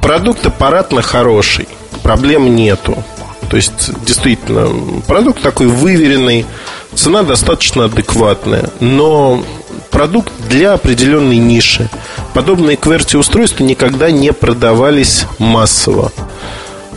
Продукт 0.00 0.46
аппаратно 0.46 1.02
хороший, 1.02 1.68
проблем 2.02 2.54
нету. 2.54 3.02
То 3.48 3.56
есть, 3.56 3.90
действительно, 4.04 4.68
продукт 5.06 5.42
такой 5.42 5.66
выверенный, 5.66 6.46
цена 6.94 7.22
достаточно 7.22 7.84
адекватная, 7.84 8.70
но 8.80 9.44
продукт 9.90 10.32
для 10.48 10.72
определенной 10.72 11.38
ниши. 11.38 11.88
Подобные 12.32 12.76
QWERTY 12.76 13.16
устройства 13.18 13.62
никогда 13.62 14.10
не 14.10 14.32
продавались 14.32 15.26
массово. 15.38 16.12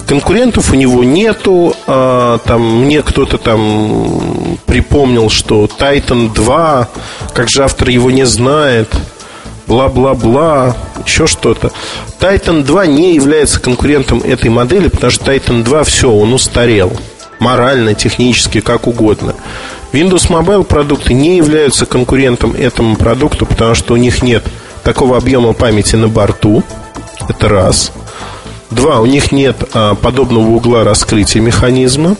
Конкурентов 0.08 0.72
у 0.72 0.76
него 0.76 1.04
нету. 1.04 1.76
А, 1.86 2.38
там 2.40 2.86
мне 2.86 3.02
кто-то 3.02 3.38
там 3.38 4.58
припомнил, 4.66 5.30
что 5.30 5.66
Titan 5.66 6.34
2, 6.34 6.88
как 7.34 7.50
же 7.50 7.64
автор 7.64 7.90
его 7.90 8.10
не 8.10 8.26
знает. 8.26 8.90
бла-бла-бла, 9.68 10.78
еще 11.06 11.28
что-то. 11.28 11.72
Titan 12.22 12.64
2 12.64 12.86
не 12.86 13.16
является 13.16 13.60
конкурентом 13.60 14.22
этой 14.22 14.50
модели, 14.50 14.88
потому 14.88 15.12
что 15.12 15.34
Titan 15.34 15.64
2 15.64 15.84
все, 15.84 16.10
он 16.10 16.34
устарел. 16.34 16.94
Морально, 17.40 17.94
технически, 17.94 18.62
как 18.62 18.88
угодно. 18.88 19.36
Windows 19.92 20.30
Mobile 20.30 20.64
продукты 20.64 21.14
не 21.14 21.36
являются 21.36 21.86
конкурентом 21.86 22.54
этому 22.54 22.96
продукту, 22.96 23.46
потому 23.46 23.76
что 23.76 23.94
у 23.94 23.98
них 23.98 24.24
нет 24.24 24.44
такого 24.84 25.18
объема 25.18 25.52
памяти 25.52 25.98
на 25.98 26.08
борту. 26.08 26.64
Это 27.28 27.50
раз. 27.50 27.92
Два, 28.72 29.00
у 29.00 29.06
них 29.06 29.32
нет 29.32 29.70
а, 29.74 29.96
подобного 29.96 30.50
угла 30.50 30.84
раскрытия 30.84 31.42
механизма. 31.42 32.18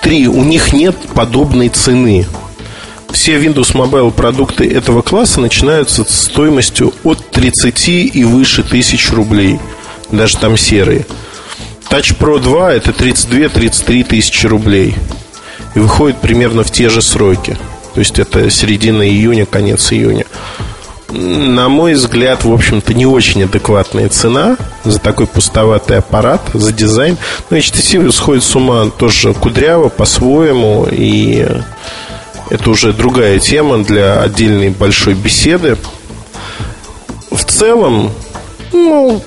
Три, 0.00 0.26
у 0.26 0.42
них 0.42 0.72
нет 0.72 0.96
подобной 1.14 1.68
цены. 1.68 2.26
Все 3.10 3.38
Windows 3.38 3.74
Mobile 3.74 4.10
продукты 4.12 4.66
этого 4.66 5.02
класса 5.02 5.40
начинаются 5.40 6.04
с 6.04 6.24
стоимостью 6.24 6.94
от 7.04 7.30
30 7.30 7.88
и 7.88 8.24
выше 8.24 8.62
тысяч 8.62 9.10
рублей. 9.10 9.58
Даже 10.10 10.38
там 10.38 10.56
серые. 10.56 11.06
Touch 11.90 12.16
Pro 12.16 12.40
2 12.40 12.72
это 12.72 12.90
32-33 12.92 14.04
тысячи 14.04 14.46
рублей. 14.46 14.94
И 15.74 15.80
выходит 15.80 16.18
примерно 16.18 16.62
в 16.62 16.70
те 16.70 16.88
же 16.88 17.02
сроки. 17.02 17.56
То 17.94 18.00
есть 18.00 18.18
это 18.18 18.48
середина 18.48 19.06
июня, 19.06 19.44
конец 19.44 19.92
июня. 19.92 20.24
На 21.12 21.68
мой 21.68 21.94
взгляд, 21.94 22.44
в 22.44 22.52
общем-то, 22.52 22.94
не 22.94 23.04
очень 23.04 23.42
адекватная 23.42 24.08
цена 24.08 24.56
за 24.84 24.98
такой 25.00 25.26
пустоватый 25.26 25.98
аппарат, 25.98 26.40
за 26.54 26.72
дизайн. 26.72 27.16
Но 27.50 27.56
HTC 27.56 28.12
сходит 28.12 28.44
с 28.44 28.54
ума 28.54 28.90
тоже 28.90 29.34
кудряво, 29.34 29.88
по-своему. 29.88 30.86
И 30.90 31.46
это 32.48 32.70
уже 32.70 32.92
другая 32.92 33.38
тема 33.40 33.82
для 33.82 34.20
отдельной 34.22 34.70
большой 34.70 35.14
беседы. 35.14 35.76
В 37.30 37.44
целом, 37.44 38.12
ну, 38.72 39.22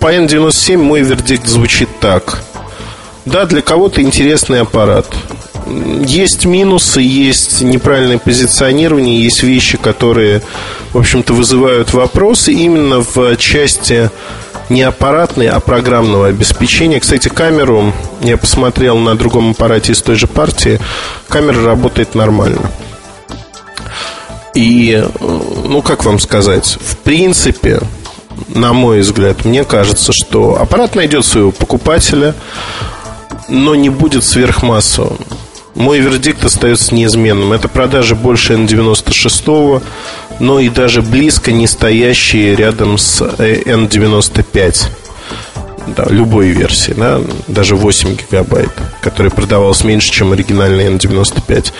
по 0.00 0.12
N97 0.12 0.78
мой 0.78 1.02
вердикт 1.02 1.46
звучит 1.46 1.88
так. 2.00 2.42
Да, 3.24 3.44
для 3.44 3.62
кого-то 3.62 4.02
интересный 4.02 4.60
аппарат. 4.60 5.06
Есть 6.06 6.44
минусы, 6.46 7.00
есть 7.00 7.62
неправильное 7.62 8.18
позиционирование, 8.18 9.22
есть 9.22 9.42
вещи, 9.42 9.78
которые, 9.78 10.42
в 10.92 10.98
общем-то, 10.98 11.32
вызывают 11.32 11.92
вопросы 11.92 12.52
именно 12.52 13.00
в 13.00 13.36
части 13.36 14.10
не 14.68 14.82
аппаратной, 14.82 15.48
а 15.48 15.60
программного 15.60 16.28
обеспечения. 16.28 17.00
Кстати, 17.00 17.28
камеру 17.28 17.92
я 18.22 18.36
посмотрел 18.36 18.96
на 18.98 19.16
другом 19.16 19.50
аппарате 19.50 19.92
из 19.92 20.02
той 20.02 20.16
же 20.16 20.26
партии. 20.26 20.80
Камера 21.28 21.64
работает 21.64 22.14
нормально. 22.14 22.70
И, 24.54 25.04
ну, 25.20 25.82
как 25.82 26.04
вам 26.04 26.18
сказать, 26.18 26.78
в 26.80 26.96
принципе, 26.98 27.80
на 28.48 28.72
мой 28.72 29.00
взгляд, 29.00 29.44
мне 29.44 29.64
кажется, 29.64 30.12
что 30.12 30.60
аппарат 30.60 30.94
найдет 30.94 31.24
своего 31.24 31.52
покупателя, 31.52 32.34
но 33.48 33.74
не 33.74 33.90
будет 33.90 34.24
сверхмассовым. 34.24 35.18
Мой 35.74 36.00
вердикт 36.00 36.44
остается 36.44 36.94
неизменным. 36.94 37.52
Это 37.52 37.68
продажи 37.68 38.14
больше 38.14 38.54
N96, 38.54 39.82
но 40.40 40.60
и 40.60 40.68
даже 40.68 41.02
близко 41.02 41.52
не 41.52 41.66
стоящие 41.66 42.56
рядом 42.56 42.98
с 42.98 43.22
N95. 43.22 44.88
Да, 45.96 46.06
любой 46.08 46.48
версии, 46.48 46.92
да, 46.92 47.20
даже 47.48 47.74
8 47.74 48.16
гигабайт, 48.16 48.70
который 49.00 49.30
продавался 49.30 49.86
меньше, 49.86 50.12
чем 50.12 50.32
оригинальный 50.32 50.86
N95. 50.86 51.72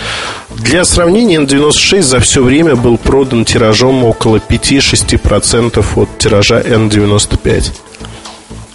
Для 0.57 0.85
сравнения, 0.85 1.37
N96 1.37 2.03
за 2.03 2.21
все 2.21 2.43
время 2.43 2.77
был 2.77 2.97
продан 2.97 3.45
тиражом 3.45 4.05
около 4.05 4.37
5-6% 4.37 5.85
от 5.97 6.19
тиража 6.19 6.61
N95. 6.61 7.73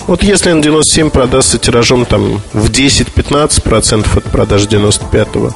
Вот 0.08 0.22
если 0.22 0.54
N97 0.54 1.10
продастся 1.10 1.58
тиражом 1.58 2.06
там 2.06 2.41
в 2.54 2.70
10-15% 2.70 4.18
от 4.18 4.24
продаж 4.26 4.68
95-го, 4.68 5.56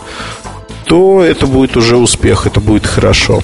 то 0.85 1.23
это 1.23 1.45
будет 1.45 1.77
уже 1.77 1.97
успех, 1.97 2.47
это 2.47 2.59
будет 2.59 2.87
хорошо. 2.87 3.43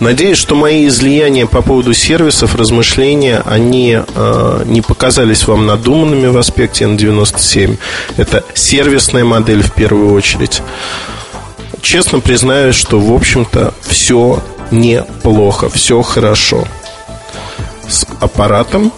Надеюсь, 0.00 0.38
что 0.38 0.54
мои 0.54 0.86
излияния 0.88 1.46
по 1.46 1.62
поводу 1.62 1.92
сервисов, 1.92 2.56
размышления, 2.56 3.42
они 3.44 3.98
э, 4.00 4.62
не 4.66 4.80
показались 4.80 5.46
вам 5.46 5.66
надуманными 5.66 6.28
в 6.28 6.36
аспекте 6.36 6.84
N97. 6.84 7.78
Это 8.16 8.44
сервисная 8.54 9.24
модель 9.24 9.62
в 9.62 9.72
первую 9.72 10.14
очередь. 10.14 10.62
Честно 11.80 12.20
признаюсь, 12.20 12.76
что, 12.76 13.00
в 13.00 13.12
общем-то, 13.12 13.74
все 13.82 14.42
неплохо, 14.70 15.68
все 15.68 16.02
хорошо. 16.02 16.64
С 17.88 18.04
аппаратом 18.20 18.92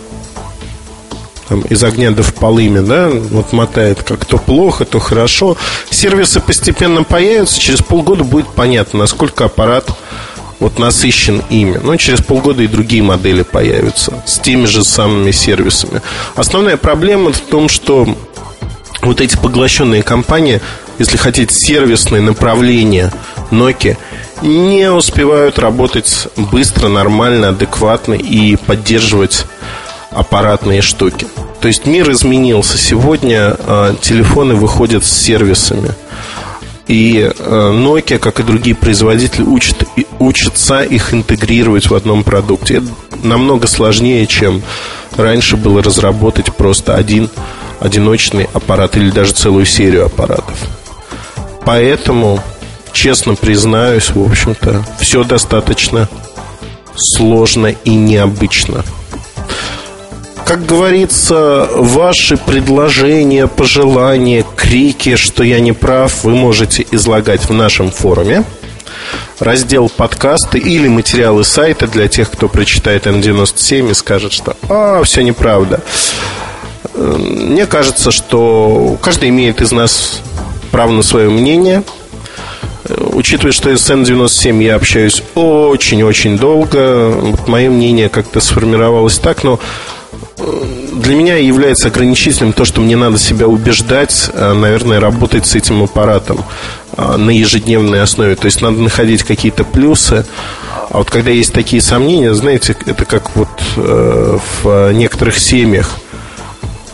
там, 1.51 1.63
из 1.63 1.83
огня 1.83 2.13
до 2.13 2.23
в 2.23 2.33
полыми, 2.33 2.79
да, 2.79 3.11
вот 3.11 3.53
мотает 3.53 4.05
как 4.05 4.25
то 4.25 4.39
плохо, 4.39 4.85
то 4.85 5.01
хорошо. 5.01 5.57
Сервисы 5.91 6.39
постепенно 6.39 7.03
появятся, 7.03 7.59
через 7.59 7.83
полгода 7.83 8.23
будет 8.23 8.47
понятно, 8.47 9.01
насколько 9.01 9.47
аппарат 9.47 9.91
вот 10.61 10.79
насыщен 10.79 11.43
ими. 11.51 11.81
Но 11.83 11.97
через 11.97 12.23
полгода 12.23 12.63
и 12.63 12.69
другие 12.69 13.03
модели 13.03 13.43
появятся 13.43 14.23
с 14.27 14.39
теми 14.39 14.67
же 14.67 14.85
самыми 14.85 15.33
сервисами. 15.33 16.03
Основная 16.37 16.77
проблема 16.77 17.33
в 17.33 17.41
том, 17.41 17.69
что 17.69 18.07
вот 19.03 19.21
эти 19.21 19.37
поглощенные 19.37 20.05
компании, 20.05 20.61
если 21.01 21.17
хотите, 21.17 21.53
сервисные 21.53 22.23
направления 22.23 23.13
Nokia, 23.51 23.97
не 24.43 24.89
успевают 24.89 25.59
работать 25.59 26.29
быстро, 26.37 26.87
нормально, 26.87 27.49
адекватно 27.49 28.15
и 28.15 28.55
поддерживать 28.55 29.47
аппаратные 30.11 30.83
штуки. 30.83 31.27
То 31.61 31.69
есть 31.69 31.87
мир 31.87 32.11
изменился. 32.11 32.79
Сегодня 32.79 33.57
э, 33.59 33.95
телефоны 34.01 34.55
выходят 34.55 35.05
с 35.05 35.13
сервисами. 35.13 35.93
И 36.89 37.21
э, 37.21 37.73
Nokia, 37.73 38.19
как 38.19 38.41
и 38.41 38.43
другие 38.43 38.75
производители, 38.75 39.43
учат, 39.43 39.85
учатся 40.19 40.83
их 40.83 41.15
интегрировать 41.15 41.89
в 41.89 41.95
одном 41.95 42.25
продукте. 42.25 42.79
Это 42.79 42.89
намного 43.23 43.67
сложнее, 43.67 44.27
чем 44.27 44.63
раньше 45.17 45.57
было 45.57 45.83
разработать 45.83 46.53
просто 46.55 46.97
один 46.97 47.31
одиночный 47.79 48.49
аппарат 48.53 48.97
или 48.97 49.11
даже 49.11 49.33
целую 49.33 49.65
серию 49.65 50.07
аппаратов. 50.07 50.59
Поэтому, 51.65 52.41
честно 52.93 53.35
признаюсь, 53.35 54.11
в 54.11 54.23
общем-то, 54.23 54.85
все 54.99 55.25
достаточно 55.25 56.09
сложно 56.95 57.69
и 57.69 57.95
необычно 57.95 58.85
как 60.51 60.67
говорится, 60.67 61.69
ваши 61.77 62.37
предложения, 62.37 63.47
пожелания, 63.47 64.45
крики, 64.57 65.15
что 65.15 65.45
я 65.45 65.61
не 65.61 65.71
прав, 65.71 66.25
вы 66.25 66.35
можете 66.35 66.85
излагать 66.91 67.49
в 67.49 67.53
нашем 67.53 67.93
форуме. 67.93 68.43
Раздел 69.39 69.89
подкасты 69.89 70.59
или 70.59 70.89
материалы 70.89 71.45
сайта 71.45 71.87
для 71.87 72.09
тех, 72.09 72.29
кто 72.33 72.49
прочитает 72.49 73.07
N97 73.07 73.93
и 73.93 73.95
скажет, 73.95 74.33
что 74.33 74.57
«А, 74.69 75.05
все 75.05 75.23
неправда». 75.23 75.83
Мне 76.97 77.67
кажется, 77.67 78.11
что 78.11 78.99
каждый 79.01 79.29
имеет 79.29 79.61
из 79.61 79.71
нас 79.71 80.21
право 80.73 80.91
на 80.91 81.05
свое 81.05 81.31
мнение. 81.31 81.85
Учитывая, 83.13 83.53
что 83.53 83.71
с 83.71 83.89
N97 83.89 84.65
я 84.65 84.75
общаюсь 84.75 85.23
очень-очень 85.37 86.37
долго, 86.37 87.15
мое 87.47 87.71
мнение 87.71 88.09
как-то 88.09 88.41
сформировалось 88.41 89.19
так, 89.19 89.45
но 89.45 89.61
для 90.41 91.15
меня 91.15 91.37
является 91.37 91.89
ограничительным 91.89 92.53
то, 92.53 92.65
что 92.65 92.81
мне 92.81 92.97
надо 92.97 93.19
себя 93.19 93.47
убеждать, 93.47 94.31
э, 94.33 94.53
наверное, 94.53 95.01
работать 95.01 95.47
с 95.47 95.55
этим 95.55 95.83
аппаратом 95.83 96.45
э, 96.97 97.17
на 97.17 97.31
ежедневной 97.31 98.03
основе. 98.03 98.37
То 98.37 98.47
есть 98.47 98.61
надо 98.61 98.81
находить 98.81 99.23
какие-то 99.23 99.65
плюсы. 99.65 100.25
А 100.91 100.99
вот 100.99 101.11
когда 101.11 101.31
есть 101.31 101.53
такие 101.53 101.81
сомнения, 101.83 102.35
знаете, 102.35 102.77
это 102.87 103.05
как 103.05 103.35
вот 103.37 103.49
э, 103.77 104.39
в 104.63 104.93
некоторых 104.93 105.39
семьях 105.39 105.91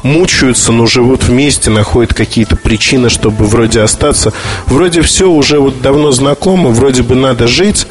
мучаются, 0.03 0.71
но 0.71 0.87
живут 0.87 1.25
вместе, 1.25 1.71
находят 1.71 2.15
какие-то 2.15 2.55
причины, 2.55 3.11
чтобы 3.11 3.45
вроде 3.45 3.81
остаться. 3.81 4.33
Вроде 4.67 5.03
все 5.03 5.29
уже 5.29 5.59
вот 5.59 5.83
давно 5.83 6.13
знакомо, 6.13 6.71
вроде 6.71 7.03
бы 7.03 7.17
надо 7.17 7.49
жить, 7.49 7.89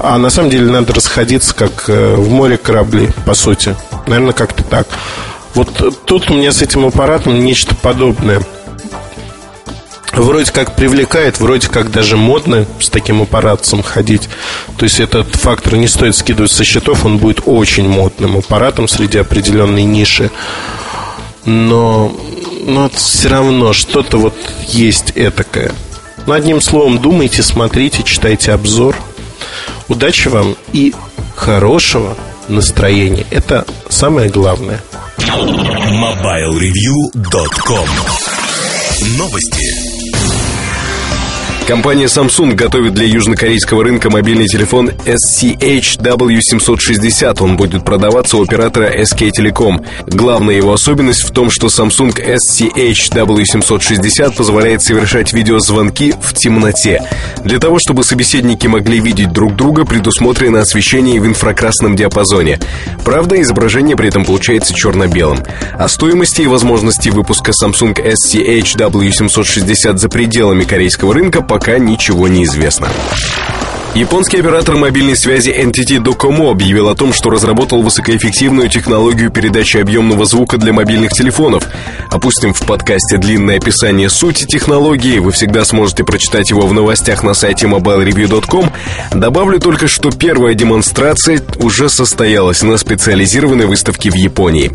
а 0.00 0.18
на 0.18 0.30
самом 0.30 0.50
деле 0.50 0.70
надо 0.70 0.92
расходиться, 0.94 1.54
как 1.54 1.86
в 1.86 2.28
море 2.28 2.56
корабли, 2.56 3.10
по 3.24 3.34
сути. 3.34 3.76
Наверное, 4.06 4.32
как-то 4.32 4.62
так. 4.62 4.86
Вот 5.54 6.04
тут 6.04 6.30
у 6.30 6.34
меня 6.34 6.52
с 6.52 6.62
этим 6.62 6.84
аппаратом 6.84 7.44
нечто 7.44 7.74
подобное. 7.74 8.42
Вроде 10.12 10.52
как 10.52 10.76
привлекает, 10.76 11.40
вроде 11.40 11.68
как 11.68 11.90
даже 11.90 12.16
модно 12.16 12.66
с 12.80 12.88
таким 12.88 13.22
аппаратом 13.22 13.82
ходить. 13.82 14.28
То 14.78 14.84
есть 14.84 15.00
этот 15.00 15.34
фактор 15.34 15.76
не 15.76 15.88
стоит 15.88 16.14
скидывать 16.14 16.52
со 16.52 16.62
счетов, 16.64 17.04
он 17.04 17.18
будет 17.18 17.42
очень 17.46 17.88
модным 17.88 18.36
аппаратом 18.36 18.86
среди 18.86 19.18
определенной 19.18 19.82
ниши. 19.82 20.30
Но, 21.44 22.16
но 22.64 22.88
все 22.90 23.28
равно 23.28 23.72
что-то 23.72 24.18
вот 24.18 24.34
есть 24.68 25.12
этакое. 25.16 25.72
Но 26.26 26.34
одним 26.34 26.60
словом, 26.60 26.98
думайте, 27.00 27.42
смотрите, 27.42 28.02
читайте 28.02 28.52
обзор. 28.52 28.96
Удачи 29.88 30.28
вам 30.28 30.56
и 30.72 30.94
хорошего 31.34 32.16
настроения. 32.48 33.26
Это 33.30 33.66
самое 33.94 34.28
главное. 34.28 34.82
MobileReview.com 35.18 37.88
Новости. 39.16 39.83
Компания 41.66 42.04
Samsung 42.04 42.52
готовит 42.52 42.92
для 42.92 43.06
южнокорейского 43.06 43.84
рынка 43.84 44.10
мобильный 44.10 44.46
телефон 44.46 44.90
SCH-W760. 45.06 47.42
Он 47.42 47.56
будет 47.56 47.86
продаваться 47.86 48.36
у 48.36 48.42
оператора 48.42 48.92
SK 49.00 49.30
Telecom. 49.30 49.82
Главная 50.06 50.56
его 50.56 50.74
особенность 50.74 51.24
в 51.24 51.30
том, 51.30 51.50
что 51.50 51.68
Samsung 51.68 52.14
SCH-W760 52.52 54.36
позволяет 54.36 54.82
совершать 54.82 55.32
видеозвонки 55.32 56.14
в 56.20 56.34
темноте. 56.34 57.02
Для 57.42 57.58
того, 57.58 57.78
чтобы 57.78 58.04
собеседники 58.04 58.66
могли 58.66 59.00
видеть 59.00 59.32
друг 59.32 59.56
друга, 59.56 59.86
предусмотрено 59.86 60.60
освещение 60.60 61.18
в 61.18 61.26
инфракрасном 61.26 61.96
диапазоне. 61.96 62.60
Правда, 63.06 63.40
изображение 63.40 63.96
при 63.96 64.08
этом 64.08 64.26
получается 64.26 64.74
черно-белым. 64.74 65.38
О 65.78 65.88
стоимости 65.88 66.42
и 66.42 66.46
возможности 66.46 67.08
выпуска 67.08 67.52
Samsung 67.52 67.94
SCH-W760 67.94 69.96
за 69.96 70.10
пределами 70.10 70.64
корейского 70.64 71.14
рынка 71.14 71.40
пока 71.54 71.78
ничего 71.78 72.26
не 72.26 72.42
известно. 72.42 72.88
Японский 73.94 74.38
оператор 74.38 74.74
мобильной 74.74 75.16
связи 75.16 75.50
NTT 75.50 76.02
Docomo 76.02 76.50
объявил 76.50 76.88
о 76.88 76.96
том, 76.96 77.12
что 77.12 77.30
разработал 77.30 77.80
высокоэффективную 77.80 78.68
технологию 78.68 79.30
передачи 79.30 79.76
объемного 79.76 80.24
звука 80.24 80.58
для 80.58 80.72
мобильных 80.72 81.12
телефонов. 81.12 81.68
Опустим 82.10 82.54
в 82.54 82.62
подкасте 82.62 83.18
длинное 83.18 83.58
описание 83.58 84.10
сути 84.10 84.46
технологии. 84.46 85.20
Вы 85.20 85.30
всегда 85.30 85.64
сможете 85.64 86.02
прочитать 86.02 86.50
его 86.50 86.62
в 86.62 86.72
новостях 86.72 87.22
на 87.22 87.34
сайте 87.34 87.66
mobilereview.com. 87.66 88.72
Добавлю 89.12 89.60
только, 89.60 89.86
что 89.86 90.10
первая 90.10 90.54
демонстрация 90.54 91.40
уже 91.60 91.88
состоялась 91.88 92.62
на 92.62 92.78
специализированной 92.78 93.66
выставке 93.66 94.10
в 94.10 94.16
Японии. 94.16 94.72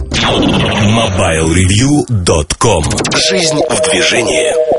MobileReview.com 0.85 2.85
Жизнь 3.29 3.59
в 3.69 3.91
движении. 3.91 4.78